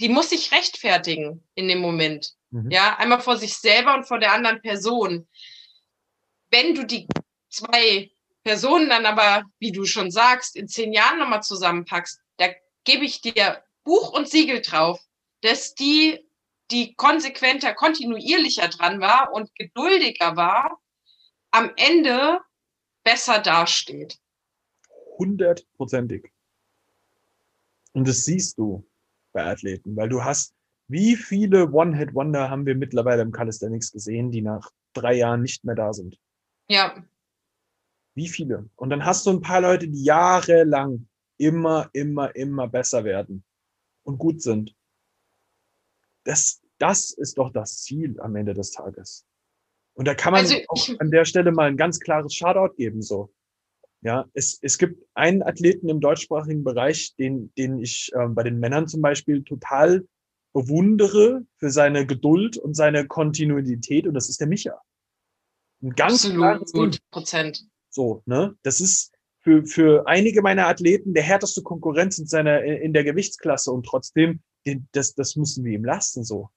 [0.00, 2.34] die muss sich rechtfertigen in dem Moment.
[2.50, 2.70] Mhm.
[2.70, 5.28] Ja, einmal vor sich selber und vor der anderen Person.
[6.50, 7.06] Wenn du die
[7.48, 8.10] zwei
[8.42, 12.48] Personen dann aber, wie du schon sagst, in zehn Jahren nochmal zusammenpackst, da
[12.84, 14.98] gebe ich dir Buch und Siegel drauf,
[15.42, 16.26] dass die,
[16.70, 20.80] die konsequenter, kontinuierlicher dran war und geduldiger war,
[21.50, 22.40] am Ende
[23.04, 24.18] besser dasteht.
[25.18, 26.32] Hundertprozentig.
[27.92, 28.89] Und das siehst du
[29.32, 30.54] bei Athleten, weil du hast,
[30.88, 35.74] wie viele One-Hit-Wonder haben wir mittlerweile im Calisthenics gesehen, die nach drei Jahren nicht mehr
[35.74, 36.18] da sind?
[36.68, 37.04] Ja.
[38.14, 38.68] Wie viele?
[38.76, 43.44] Und dann hast du ein paar Leute, die jahrelang immer, immer, immer besser werden
[44.02, 44.74] und gut sind.
[46.24, 49.26] Das, das ist doch das Ziel am Ende des Tages.
[49.94, 53.02] Und da kann man also auch an der Stelle mal ein ganz klares Shoutout geben,
[53.02, 53.32] so.
[54.02, 58.58] Ja, es, es gibt einen Athleten im deutschsprachigen Bereich, den, den ich äh, bei den
[58.58, 60.06] Männern zum Beispiel total
[60.52, 64.80] bewundere für seine Geduld und seine Kontinuität und das ist der Micha.
[65.82, 67.66] Ein ganz Absolut, Prozent.
[67.90, 68.56] So, ne?
[68.62, 73.70] Das ist für, für einige meiner Athleten der härteste Konkurrenz in seiner, in der Gewichtsklasse
[73.70, 76.50] und trotzdem, den, das, das müssen wir ihm lassen, so.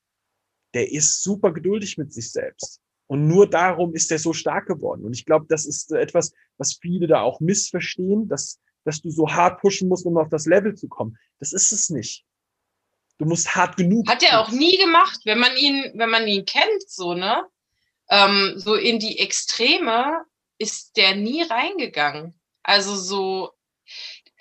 [0.73, 2.81] Der ist super geduldig mit sich selbst.
[3.13, 5.05] Und nur darum ist er so stark geworden.
[5.05, 9.31] Und ich glaube, das ist etwas, was viele da auch missverstehen, dass, dass du so
[9.31, 11.15] hart pushen musst, um auf das Level zu kommen.
[11.37, 12.25] Das ist es nicht.
[13.19, 14.09] Du musst hart genug.
[14.09, 17.45] Hat er auch nie gemacht, wenn man ihn, wenn man ihn kennt, so, ne?
[18.09, 20.25] Ähm, so in die Extreme
[20.57, 22.33] ist der nie reingegangen.
[22.63, 23.51] Also so,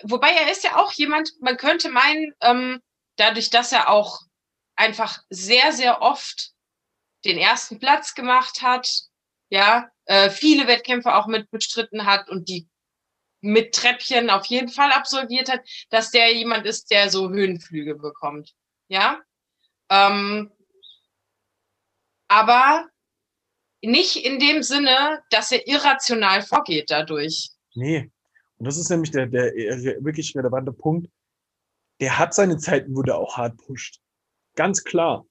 [0.01, 2.79] wobei er ist ja auch jemand, man könnte meinen, ähm,
[3.17, 4.21] dadurch, dass er auch
[4.75, 6.52] einfach sehr, sehr oft
[7.25, 8.89] den ersten Platz gemacht hat,
[9.49, 12.67] ja, äh, viele Wettkämpfe auch mit bestritten hat und die
[13.41, 18.53] mit Treppchen auf jeden Fall absolviert hat, dass der jemand ist, der so Höhenflüge bekommt.
[18.87, 19.21] Ja.
[19.89, 20.51] Ähm,
[22.29, 22.87] aber
[23.81, 27.49] nicht in dem Sinne, dass er irrational vorgeht dadurch.
[27.75, 28.09] Nee.
[28.57, 29.51] Und das ist nämlich der, der
[30.03, 31.09] wirklich relevante Punkt.
[31.99, 33.99] Der hat seine Zeiten, wo der auch hart pusht.
[34.55, 35.25] Ganz klar.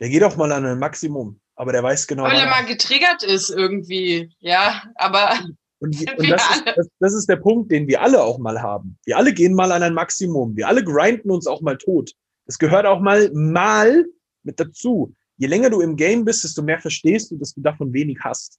[0.00, 2.24] Der geht auch mal an ein Maximum, aber der weiß genau.
[2.24, 5.34] Weil er mal getriggert ist irgendwie, ja, aber.
[5.78, 8.98] Und, und das, ist, das, das, ist, der Punkt, den wir alle auch mal haben.
[9.04, 10.56] Wir alle gehen mal an ein Maximum.
[10.56, 12.12] Wir alle grinden uns auch mal tot.
[12.46, 14.06] Das gehört auch mal, mal
[14.42, 15.14] mit dazu.
[15.36, 18.58] Je länger du im Game bist, desto mehr verstehst du, dass du davon wenig hast.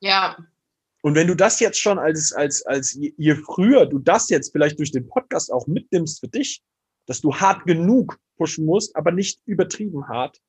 [0.00, 0.36] Ja.
[1.00, 4.52] Und wenn du das jetzt schon als, als, als je, je früher du das jetzt
[4.52, 6.62] vielleicht durch den Podcast auch mitnimmst für dich,
[7.06, 10.40] dass du hart genug pushen musst, aber nicht übertrieben hart,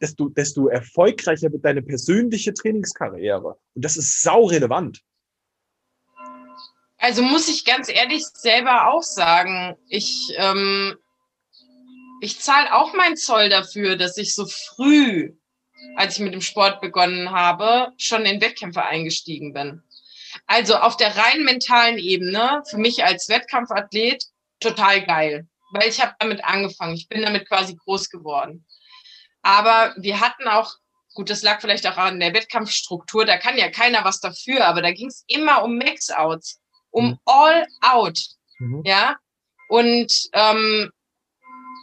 [0.00, 3.56] desto, desto erfolgreicher wird deine persönliche Trainingskarriere.
[3.74, 5.00] Und das ist sau relevant.
[6.98, 10.96] Also muss ich ganz ehrlich selber auch sagen, ich, ähm,
[12.20, 15.32] ich zahle auch meinen Zoll dafür, dass ich so früh,
[15.96, 19.82] als ich mit dem Sport begonnen habe, schon in Wettkämpfe eingestiegen bin.
[20.46, 24.24] Also auf der rein mentalen Ebene, für mich als Wettkampfathlet,
[24.60, 26.94] total geil, weil ich habe damit angefangen.
[26.94, 28.66] Ich bin damit quasi groß geworden.
[29.42, 30.74] Aber wir hatten auch,
[31.14, 34.82] gut, das lag vielleicht auch an der Wettkampfstruktur, da kann ja keiner was dafür, aber
[34.82, 37.18] da ging es immer um Max-Outs, um mhm.
[37.24, 38.18] All-Out.
[38.58, 38.82] Mhm.
[38.84, 39.16] Ja.
[39.68, 40.90] Und ähm,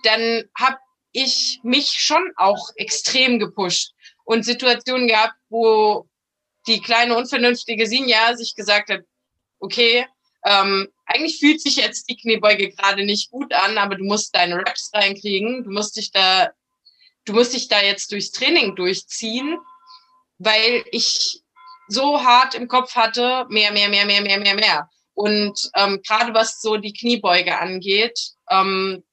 [0.04, 0.78] dann habe
[1.12, 3.94] ich mich schon auch extrem gepusht
[4.26, 6.08] und Situationen gehabt, wo
[6.68, 9.02] die kleine unvernünftige Sinja sich gesagt hat,
[9.60, 10.06] okay,
[10.46, 14.58] ähm, eigentlich fühlt sich jetzt die Kniebeuge gerade nicht gut an, aber du musst deine
[14.58, 16.52] Reps reinkriegen, du musst dich da
[17.28, 19.60] du musst dich da jetzt durchs Training durchziehen,
[20.38, 21.44] weil ich
[21.88, 24.90] so hart im Kopf hatte, mehr, mehr, mehr, mehr, mehr, mehr, mehr.
[25.14, 29.04] Und ähm, gerade was so die Kniebeuge angeht, ähm,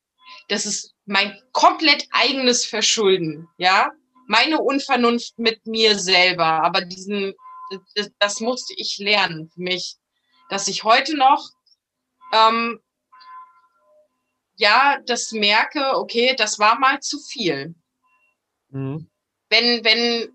[0.48, 3.90] das ist mein komplett eigenes Verschulden, ja.
[4.26, 7.34] Meine Unvernunft mit mir selber, aber diesen,
[7.94, 9.96] das, das musste ich lernen für mich,
[10.48, 11.46] dass ich heute noch
[12.32, 12.80] ähm,
[14.56, 17.74] ja das merke, okay, das war mal zu viel.
[18.74, 19.08] Mhm.
[19.50, 20.32] Wenn, wenn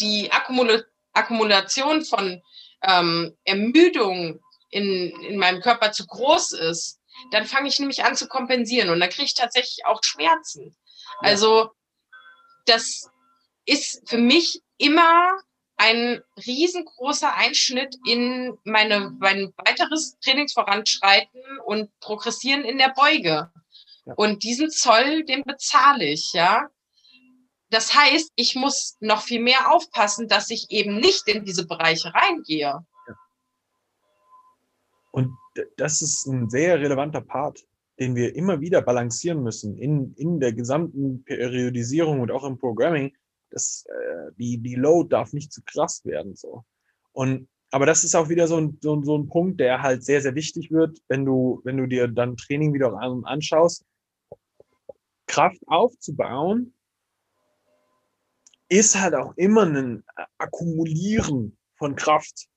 [0.00, 0.82] die Akkumula
[1.14, 2.42] Akkumulation von
[2.82, 7.00] ähm, Ermüdung in, in meinem Körper zu groß ist,
[7.30, 10.74] dann fange ich nämlich an zu kompensieren und dann kriege ich tatsächlich auch Schmerzen.
[11.20, 11.28] Ja.
[11.28, 11.70] Also
[12.64, 13.10] das
[13.66, 15.38] ist für mich immer
[15.76, 23.50] ein riesengroßer Einschnitt in meine, mein weiteres Trainingsvoranschreiten und Progressieren in der Beuge.
[24.06, 24.14] Ja.
[24.16, 26.68] Und diesen Zoll, den bezahle ich, ja.
[27.72, 32.12] Das heißt, ich muss noch viel mehr aufpassen, dass ich eben nicht in diese Bereiche
[32.12, 32.84] reingehe.
[35.10, 35.34] Und
[35.78, 37.64] das ist ein sehr relevanter Part,
[37.98, 43.16] den wir immer wieder balancieren müssen in, in der gesamten Periodisierung und auch im Programming.
[43.48, 46.36] Das, äh, die, die Load darf nicht zu krass werden.
[46.36, 46.64] So.
[47.12, 50.20] Und, aber das ist auch wieder so ein, so, so ein Punkt, der halt sehr,
[50.20, 53.82] sehr wichtig wird, wenn du, wenn du dir dann Training wieder anschaust.
[55.26, 56.74] Kraft aufzubauen
[58.72, 60.02] ist halt auch immer ein
[60.38, 62.48] Akkumulieren von Kraft.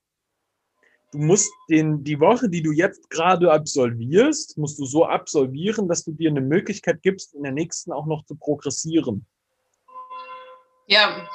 [1.12, 6.04] Du musst den, die Woche, die du jetzt gerade absolvierst, musst du so absolvieren, dass
[6.04, 9.26] du dir eine Möglichkeit gibst, in der nächsten auch noch zu progressieren.
[10.86, 11.28] Ja.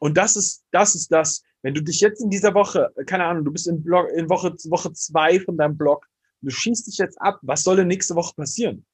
[0.00, 1.42] Und das ist, das ist das.
[1.62, 4.54] Wenn du dich jetzt in dieser Woche, keine Ahnung, du bist in, Blog, in Woche,
[4.64, 6.06] Woche zwei von deinem Blog,
[6.40, 8.84] du schießt dich jetzt ab, was soll denn nächste Woche passieren?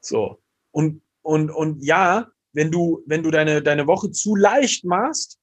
[0.00, 0.40] So.
[0.70, 5.38] Und, und, und ja, wenn du, wenn du deine, deine Woche zu leicht machst,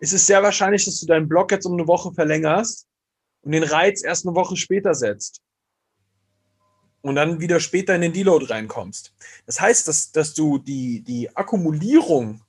[0.00, 2.86] ist es sehr wahrscheinlich, dass du deinen Block jetzt um eine Woche verlängerst
[3.42, 5.40] und den Reiz erst eine Woche später setzt.
[7.00, 9.14] Und dann wieder später in den Deload reinkommst.
[9.46, 12.42] Das heißt, dass, dass du die, die Akkumulierung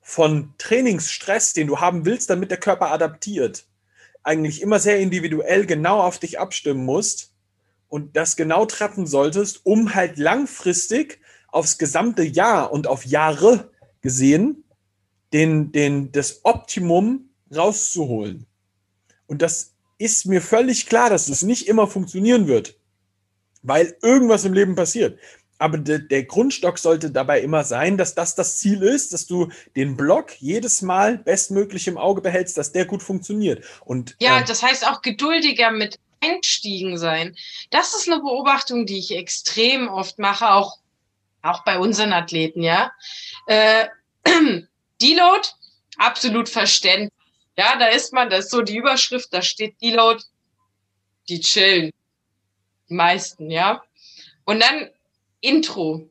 [0.00, 3.68] von Trainingsstress, den du haben willst, damit der Körper adaptiert,
[4.22, 7.32] eigentlich immer sehr individuell genau auf dich abstimmen musst
[7.88, 11.19] und das genau treffen solltest, um halt langfristig
[11.52, 13.70] aufs gesamte Jahr und auf Jahre
[14.00, 14.64] gesehen
[15.32, 18.46] den, den, das Optimum rauszuholen.
[19.26, 22.76] Und das ist mir völlig klar, dass das nicht immer funktionieren wird,
[23.62, 25.18] weil irgendwas im Leben passiert.
[25.60, 29.50] aber de, der Grundstock sollte dabei immer sein, dass das das Ziel ist, dass du
[29.76, 33.62] den Block jedes Mal bestmöglich im Auge behältst, dass der gut funktioniert.
[33.84, 37.36] Und, ja, ähm, das heißt auch geduldiger mit Einstiegen sein.
[37.70, 40.78] Das ist eine Beobachtung, die ich extrem oft mache, auch,
[41.42, 42.92] auch bei unseren Athleten, ja.
[43.46, 43.88] Äh,
[45.02, 45.48] Deload,
[45.96, 47.12] absolut verständlich.
[47.56, 50.22] Ja, da ist man, das ist so die Überschrift, da steht Deload,
[51.28, 51.92] die chillen.
[52.88, 53.82] Die meisten, ja.
[54.44, 54.90] Und dann
[55.40, 56.08] Intro.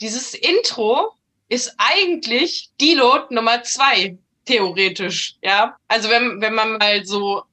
[0.00, 1.12] Dieses Intro
[1.48, 5.76] ist eigentlich Deload Nummer zwei, theoretisch, ja.
[5.88, 7.44] Also wenn, wenn man mal so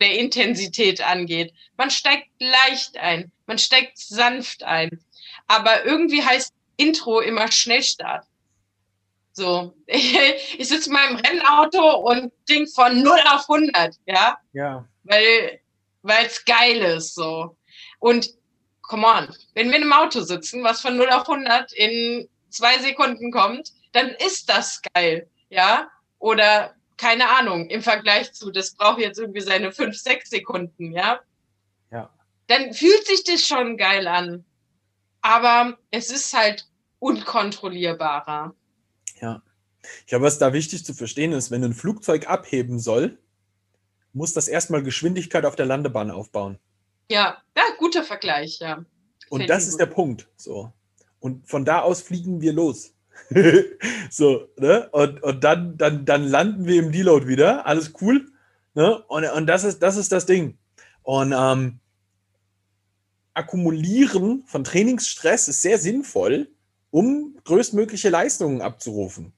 [0.00, 1.52] der Intensität angeht.
[1.76, 4.90] Man steigt leicht ein, man steigt sanft ein.
[5.48, 8.24] Aber irgendwie heißt Intro immer Schnellstart.
[9.32, 14.38] So, ich, sitze mal im Rennauto und ding von 0 auf 100, ja?
[14.52, 14.86] Ja.
[15.04, 15.60] Weil
[16.26, 17.56] es geil ist, so.
[17.98, 18.30] Und
[18.82, 23.30] come on, wenn wir im Auto sitzen, was von 0 auf 100 in zwei Sekunden
[23.30, 25.88] kommt, dann ist das geil, ja?
[26.18, 31.20] Oder keine Ahnung, im Vergleich zu, das braucht jetzt irgendwie seine fünf, sechs Sekunden, ja?
[31.92, 32.10] Ja.
[32.48, 34.44] Dann fühlt sich das schon geil an.
[35.22, 38.54] Aber es ist halt unkontrollierbarer.
[39.20, 39.42] Ja.
[40.00, 43.18] Ich glaube, was da wichtig zu verstehen ist, wenn ein Flugzeug abheben soll,
[44.12, 46.58] muss das erstmal Geschwindigkeit auf der Landebahn aufbauen.
[47.10, 48.84] Ja, ja guter Vergleich, ja.
[49.30, 49.80] Und Fällt das ist gut.
[49.80, 50.28] der Punkt.
[50.36, 50.72] So.
[51.20, 52.94] Und von da aus fliegen wir los.
[54.10, 54.88] so, ne?
[54.92, 57.66] Und, und dann, dann, dann landen wir im Deload wieder.
[57.66, 58.26] Alles cool.
[58.74, 59.02] Ne?
[59.08, 60.58] Und, und das, ist, das ist das Ding.
[61.02, 61.80] Und ähm,
[63.38, 66.50] Akkumulieren von Trainingsstress ist sehr sinnvoll,
[66.90, 69.32] um größtmögliche Leistungen abzurufen.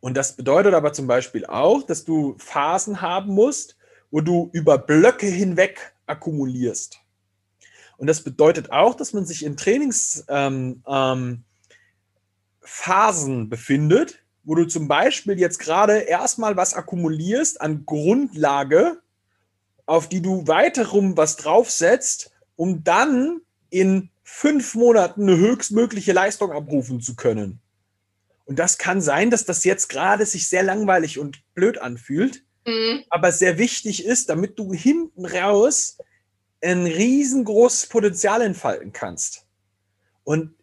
[0.00, 3.78] Und das bedeutet aber zum Beispiel auch, dass du Phasen haben musst,
[4.10, 7.00] wo du über Blöcke hinweg akkumulierst.
[7.96, 11.44] Und das bedeutet auch, dass man sich in Trainings ähm, ähm,
[13.48, 19.00] befindet, wo du zum Beispiel jetzt gerade erstmal was akkumulierst an Grundlage,
[19.86, 23.40] auf die du weiterum was draufsetzt, um dann
[23.70, 27.60] in fünf Monaten eine höchstmögliche Leistung abrufen zu können.
[28.46, 33.04] Und das kann sein, dass das jetzt gerade sich sehr langweilig und blöd anfühlt, mhm.
[33.10, 35.98] aber sehr wichtig ist, damit du hinten raus
[36.62, 39.46] ein riesengroßes Potenzial entfalten kannst.
[40.24, 40.54] Und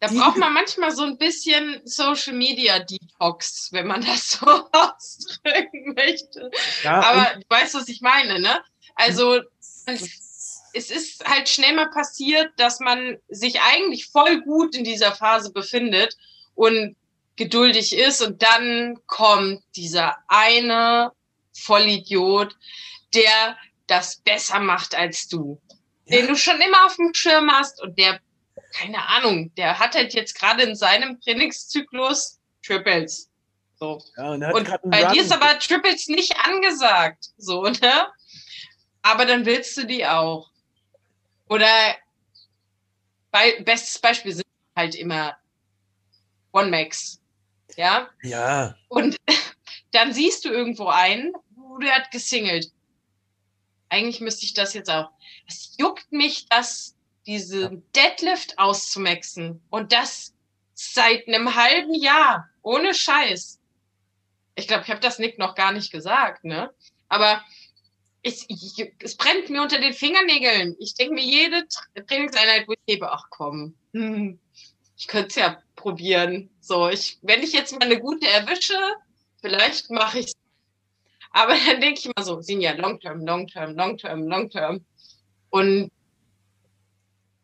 [0.00, 5.94] da braucht man manchmal so ein bisschen Social Media Detox, wenn man das so ausdrücken
[5.94, 6.50] möchte.
[6.82, 8.60] Ja, Aber du weißt, was ich meine, ne?
[8.96, 9.40] Also
[10.74, 15.52] es ist halt schnell mal passiert, dass man sich eigentlich voll gut in dieser Phase
[15.52, 16.16] befindet
[16.54, 16.96] und
[17.36, 21.12] geduldig ist und dann kommt dieser eine
[21.52, 22.56] Vollidiot,
[23.14, 23.56] der
[23.86, 25.60] das besser macht als du,
[26.06, 26.18] ja.
[26.18, 28.20] den du schon immer auf dem Schirm hast und der
[28.72, 33.30] keine Ahnung, der hat halt jetzt gerade in seinem Trainingszyklus Triples.
[33.78, 34.00] So.
[34.16, 35.12] Ja, und, und bei Run.
[35.12, 37.30] dir ist aber Triples nicht angesagt.
[37.36, 38.06] So, ne?
[39.02, 40.51] Aber dann willst du die auch.
[41.52, 41.96] Oder
[43.30, 45.36] bei, bestes Beispiel sind halt immer
[46.52, 47.20] One Max.
[47.76, 48.08] Ja?
[48.22, 48.74] Ja.
[48.88, 49.18] Und
[49.92, 51.34] dann siehst du irgendwo einen,
[51.82, 52.72] der hat gesingelt.
[53.90, 55.10] Eigentlich müsste ich das jetzt auch.
[55.46, 56.96] Es juckt mich das
[57.26, 60.32] diesen Deadlift auszumaxen und das
[60.72, 63.60] seit einem halben Jahr, ohne Scheiß.
[64.54, 66.72] Ich glaube, ich habe das Nick noch gar nicht gesagt, ne?
[67.10, 67.44] Aber
[68.22, 70.76] es, ich, es brennt mir unter den Fingernägeln.
[70.78, 71.66] Ich denke mir jede
[72.06, 74.38] Trainingseinheit, wo ich hebe, ach komm, hm,
[74.96, 76.50] ich könnte es ja probieren.
[76.60, 78.78] So, ich, wenn ich jetzt mal eine gute erwische,
[79.40, 80.32] vielleicht mache ich es.
[81.30, 84.50] Aber dann denke ich immer so, sind ja long term, long term, long term, long
[84.50, 84.84] term.
[85.50, 85.90] Und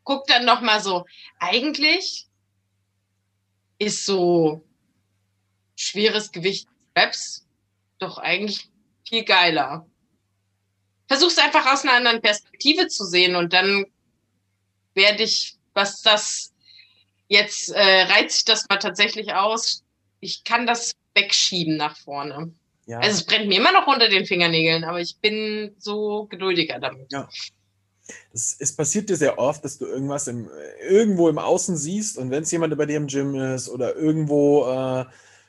[0.05, 1.05] guck dann noch mal so,
[1.39, 2.27] eigentlich
[3.79, 4.65] ist so
[5.77, 7.47] schweres Gewicht Raps
[7.99, 8.69] doch eigentlich
[9.07, 9.87] viel geiler.
[11.09, 13.87] Versuch's einfach aus einer anderen Perspektive zu sehen und dann
[14.95, 16.53] werde ich, was das
[17.27, 19.83] jetzt äh, reizt sich das mal tatsächlich aus.
[20.21, 22.53] Ich kann das wegschieben nach vorne.
[22.87, 22.99] Ja.
[23.01, 27.13] Also es brennt mir immer noch unter den Fingernägeln, aber ich bin so geduldiger damit.
[27.13, 27.29] Ja
[28.33, 30.49] das, es passiert dir sehr oft, dass du irgendwas im,
[30.89, 34.67] irgendwo im Außen siehst und wenn es jemand bei dir im Gym ist oder irgendwo,
[34.67, 35.05] äh,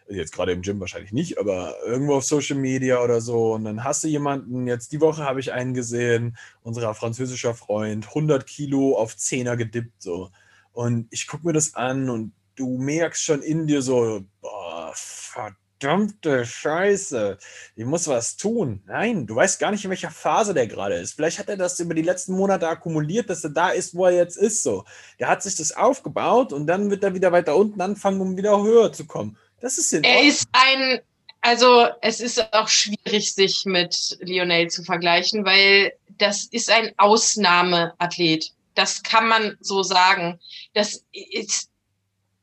[0.10, 3.84] jetzt gerade im Gym wahrscheinlich nicht, aber irgendwo auf Social Media oder so und dann
[3.84, 8.98] hast du jemanden, jetzt die Woche habe ich einen gesehen, unser französischer Freund, 100 Kilo
[8.98, 10.32] auf Zehner gedippt so
[10.74, 16.46] und ich gucke mir das an und du merkst schon in dir so, boah, verdammte
[16.46, 17.38] Scheiße,
[17.76, 18.84] ich muss was tun.
[18.86, 21.14] Nein, du weißt gar nicht, in welcher Phase der gerade ist.
[21.14, 24.12] Vielleicht hat er das über die letzten Monate akkumuliert, dass er da ist, wo er
[24.12, 24.62] jetzt ist.
[24.64, 24.84] So,
[25.20, 28.62] der hat sich das aufgebaut und dann wird er wieder weiter unten anfangen, um wieder
[28.62, 29.38] höher zu kommen.
[29.62, 31.02] Das ist Er ist ein,
[31.42, 38.52] also es ist auch schwierig, sich mit Lionel zu vergleichen, weil das ist ein Ausnahmeathlet.
[38.76, 40.40] Das kann man so sagen.
[40.74, 41.70] Das ist,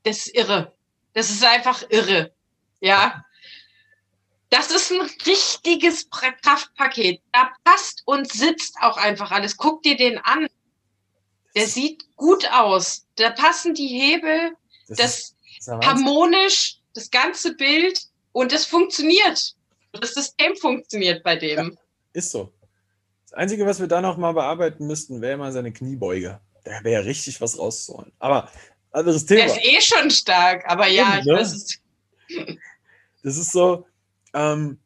[0.02, 0.72] das ist irre.
[1.12, 2.32] Das ist einfach irre.
[2.80, 3.24] Ja.
[4.50, 7.20] Das ist ein richtiges Kraftpaket.
[7.32, 9.56] Da passt und sitzt auch einfach alles.
[9.56, 10.46] Guck dir den an.
[11.54, 13.06] Der sieht gut aus.
[13.16, 14.52] Da passen die Hebel,
[14.88, 18.00] das, das harmonisch, das ganze Bild
[18.32, 19.54] und es funktioniert.
[19.92, 21.72] Das System funktioniert bei dem.
[21.72, 21.78] Ja,
[22.12, 22.52] ist so.
[23.24, 26.40] Das Einzige, was wir da noch mal bearbeiten müssten, wäre mal seine Kniebeuge.
[26.64, 28.12] Da wäre richtig was rauszuholen.
[28.18, 28.50] Aber
[28.90, 29.44] anderes Thema.
[29.44, 31.32] Der ist eh schon stark, aber ja, Eben, ich ne?
[31.34, 31.78] weiß es.
[33.22, 33.86] Das ist so,
[34.34, 34.78] ähm,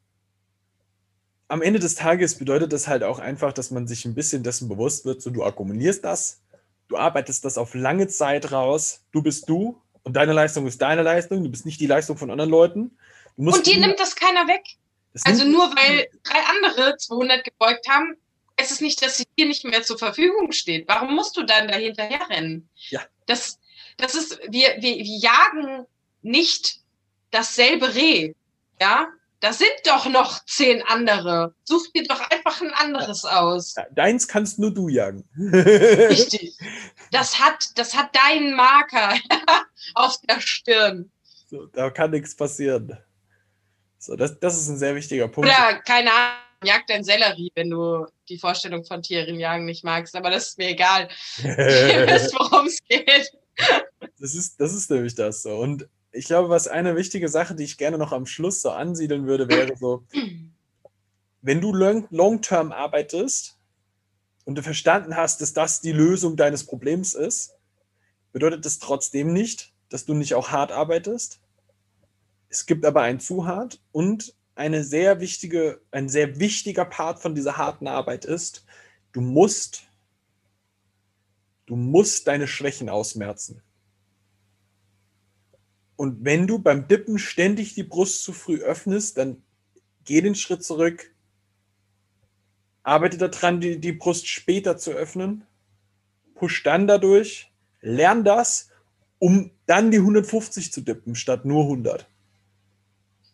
[1.49, 4.69] am Ende des Tages bedeutet das halt auch einfach, dass man sich ein bisschen dessen
[4.69, 6.41] bewusst wird, so du akkumulierst das,
[6.89, 11.03] du arbeitest das auf lange Zeit raus, du bist du und deine Leistung ist deine
[11.03, 12.97] Leistung, du bist nicht die Leistung von anderen Leuten.
[13.37, 14.65] und die nimmt das keiner weg.
[15.13, 18.17] Das also nur weil drei andere 200 gebeugt haben,
[18.61, 20.87] ist es nicht, dass sie dir nicht mehr zur Verfügung steht.
[20.89, 22.69] Warum musst du dann dahinterher rennen?
[22.91, 23.01] Ja.
[23.27, 23.59] Das,
[23.97, 25.87] das ist, wir, wir, wir jagen
[26.23, 26.81] nicht
[27.31, 28.35] dasselbe Reh.
[28.81, 29.09] Ja,
[29.41, 31.55] da sind doch noch zehn andere.
[31.65, 33.75] Such dir doch einfach ein anderes aus.
[33.93, 35.29] Deins kannst nur du jagen.
[35.39, 36.57] Richtig.
[37.11, 39.15] Das hat, das hat deinen Marker
[39.95, 41.11] auf der Stirn.
[41.49, 42.97] So, da kann nichts passieren.
[43.99, 45.49] So, das, das ist ein sehr wichtiger Punkt.
[45.49, 50.15] Oder, keine Ahnung, jag dein Sellerie, wenn du die Vorstellung von Tieren jagen nicht magst.
[50.17, 51.09] Aber das ist mir egal.
[51.43, 53.33] Ihr wisst, worum es geht.
[54.19, 55.57] Das ist, das ist nämlich das so.
[55.57, 59.27] Und ich glaube, was eine wichtige Sache, die ich gerne noch am Schluss so ansiedeln
[59.27, 60.05] würde, wäre so,
[61.43, 63.59] wenn du long-term arbeitest
[64.45, 67.55] und du verstanden hast, dass das die Lösung deines Problems ist,
[68.33, 71.41] bedeutet das trotzdem nicht, dass du nicht auch hart arbeitest.
[72.49, 77.35] Es gibt aber ein zu hart und eine sehr wichtige, ein sehr wichtiger Part von
[77.35, 78.65] dieser harten Arbeit ist,
[79.13, 79.85] du musst,
[81.67, 83.63] du musst deine Schwächen ausmerzen.
[86.01, 89.43] Und wenn du beim Dippen ständig die Brust zu früh öffnest, dann
[90.07, 91.15] geh den Schritt zurück,
[92.83, 95.47] arbeite daran, die, die Brust später zu öffnen,
[96.37, 98.71] push dann dadurch, lern das,
[99.19, 102.07] um dann die 150 zu dippen, statt nur 100.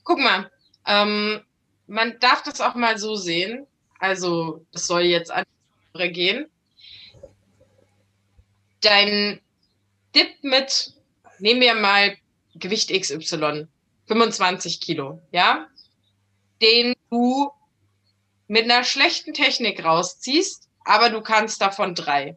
[0.02, 0.50] Guck mal,
[0.86, 1.42] ähm,
[1.86, 3.64] man darf das auch mal so sehen.
[4.00, 5.44] Also, das soll jetzt an
[5.94, 6.46] gehen.
[8.80, 9.40] Dein
[10.16, 10.94] Dip mit,
[11.38, 12.16] nehmen wir mal
[12.59, 13.66] Gewicht XY,
[14.07, 15.66] 25 Kilo, ja,
[16.62, 17.50] den du
[18.48, 22.36] mit einer schlechten Technik rausziehst, aber du kannst davon drei,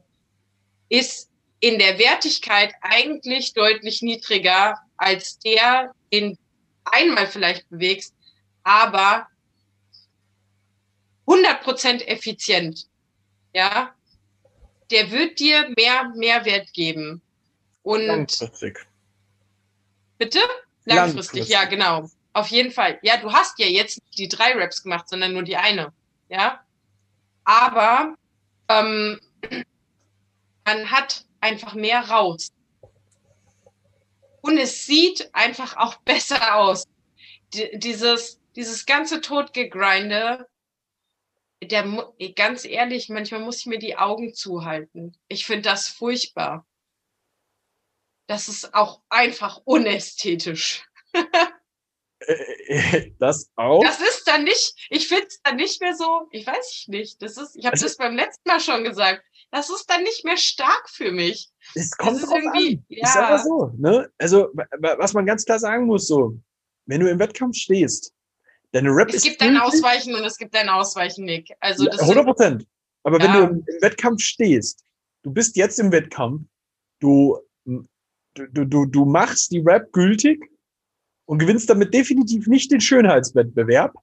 [0.89, 6.38] ist in der Wertigkeit eigentlich deutlich niedriger als der, den
[6.86, 8.13] einmal vielleicht bewegst,
[8.63, 9.28] aber
[11.28, 12.88] 100% effizient.
[13.53, 13.93] Ja,
[14.89, 17.22] der wird dir mehr Mehrwert geben.
[17.84, 18.89] Und Langfristig.
[20.20, 20.39] Bitte?
[20.86, 22.09] Langfristig, Langfristig, ja, genau.
[22.34, 22.99] Auf jeden Fall.
[23.01, 25.93] Ja, du hast ja jetzt nicht die drei Raps gemacht, sondern nur die eine.
[26.28, 26.63] Ja.
[27.45, 28.15] Aber
[28.67, 29.20] ähm,
[30.65, 32.51] man hat einfach mehr raus.
[34.41, 36.86] Und es sieht einfach auch besser aus.
[37.53, 40.47] D dieses, dieses ganze Totgegrinde,
[41.63, 45.17] der, ganz ehrlich, manchmal muss ich mir die Augen zuhalten.
[45.30, 46.65] Ich finde das furchtbar
[48.30, 50.88] das ist auch einfach unästhetisch.
[53.19, 53.84] das auch?
[53.84, 57.21] Das ist dann nicht, ich finde es dann nicht mehr so, ich weiß ich nicht,
[57.23, 60.25] das ist, ich habe also, das beim letzten Mal schon gesagt, das ist dann nicht
[60.25, 61.49] mehr stark für mich.
[61.73, 62.86] Es kommt drauf irgendwie, an.
[62.89, 63.03] Ja.
[63.03, 64.11] Ich sag mal so, ne?
[64.19, 64.49] Also,
[64.80, 66.38] was man ganz klar sagen muss, so,
[66.86, 68.13] wenn du im Wettkampf stehst,
[68.73, 69.25] deine Rap es ist.
[69.25, 71.51] Es gibt ein Ausweichen und es gibt ein Ausweichen, Nick.
[71.61, 72.67] Also, das 100 Prozent.
[73.01, 73.23] Aber ja.
[73.23, 74.84] wenn du im Wettkampf stehst,
[75.23, 76.43] du bist jetzt im Wettkampf,
[76.99, 77.39] du
[78.34, 80.43] du, du, du machst die Rap gültig
[81.25, 83.93] und gewinnst damit definitiv nicht den Schönheitswettbewerb.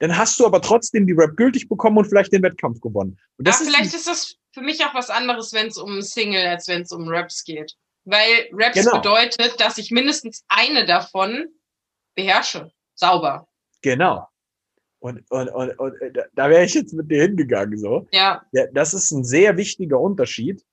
[0.00, 3.18] Dann hast du aber trotzdem die Rap gültig bekommen und vielleicht den Wettkampf gewonnen.
[3.38, 6.02] Und das ja, ist vielleicht ist das für mich auch was anderes, wenn es um
[6.02, 7.76] Single, als wenn es um Raps geht.
[8.04, 8.96] Weil Raps genau.
[8.96, 11.46] bedeutet, dass ich mindestens eine davon
[12.14, 12.70] beherrsche.
[12.94, 13.46] Sauber.
[13.82, 14.28] Genau.
[14.98, 15.94] Und, und, und, und
[16.34, 17.78] da wäre ich jetzt mit dir hingegangen.
[17.78, 18.06] So.
[18.12, 18.44] Ja.
[18.52, 18.66] ja.
[18.72, 20.64] Das ist ein sehr wichtiger Unterschied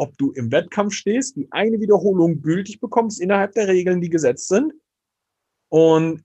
[0.00, 4.48] ob du im Wettkampf stehst, die eine Wiederholung gültig bekommst innerhalb der Regeln, die gesetzt
[4.48, 4.72] sind.
[5.68, 6.24] Und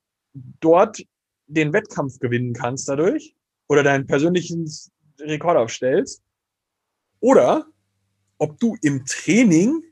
[0.61, 1.05] dort
[1.47, 3.35] den Wettkampf gewinnen kannst dadurch
[3.67, 4.71] oder deinen persönlichen
[5.19, 6.23] Rekord aufstellst
[7.19, 7.67] oder
[8.37, 9.83] ob du im Training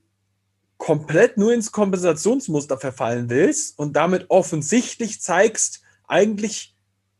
[0.77, 6.73] komplett nur ins Kompensationsmuster verfallen willst und damit offensichtlich zeigst, eigentlich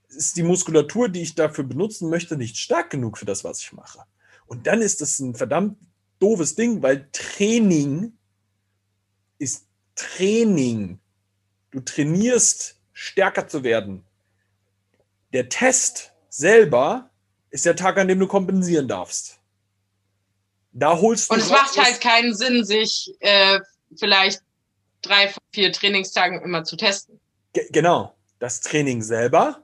[0.08, 3.74] ist die Muskulatur, die ich dafür benutzen möchte, nicht stark genug für das, was ich
[3.74, 4.00] mache.
[4.46, 5.78] Und dann ist das ein verdammt
[6.24, 8.18] doofes Ding, weil Training
[9.38, 11.00] ist Training.
[11.72, 14.06] Du trainierst, stärker zu werden.
[15.34, 17.12] Der Test selber
[17.50, 19.40] ist der Tag, an dem du kompensieren darfst.
[20.72, 21.34] Da holst du.
[21.34, 23.60] Und es macht halt keinen Sinn, sich äh,
[23.98, 24.42] vielleicht
[25.02, 27.20] drei, vier Trainingstagen immer zu testen.
[27.54, 28.16] Ge genau.
[28.40, 29.63] Das Training selber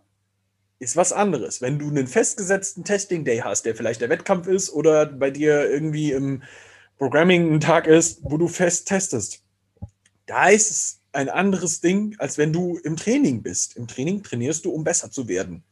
[0.80, 1.62] ist was anderes.
[1.62, 5.70] Wenn du einen festgesetzten Testing Day hast, der vielleicht der Wettkampf ist oder bei dir
[5.70, 6.42] irgendwie im
[6.98, 9.44] Programming ein Tag ist, wo du fest testest,
[10.26, 13.76] da ist es ein anderes Ding, als wenn du im Training bist.
[13.76, 15.64] Im Training trainierst du, um besser zu werden.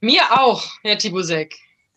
[0.00, 1.56] Mir auch, Herr Tibusek.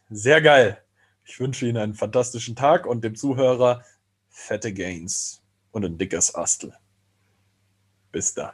[0.09, 0.81] Sehr geil.
[1.23, 3.85] Ich wünsche Ihnen einen fantastischen Tag und dem Zuhörer
[4.29, 5.41] fette Gains
[5.71, 6.73] und ein dickes Astel.
[8.11, 8.53] Bis dann.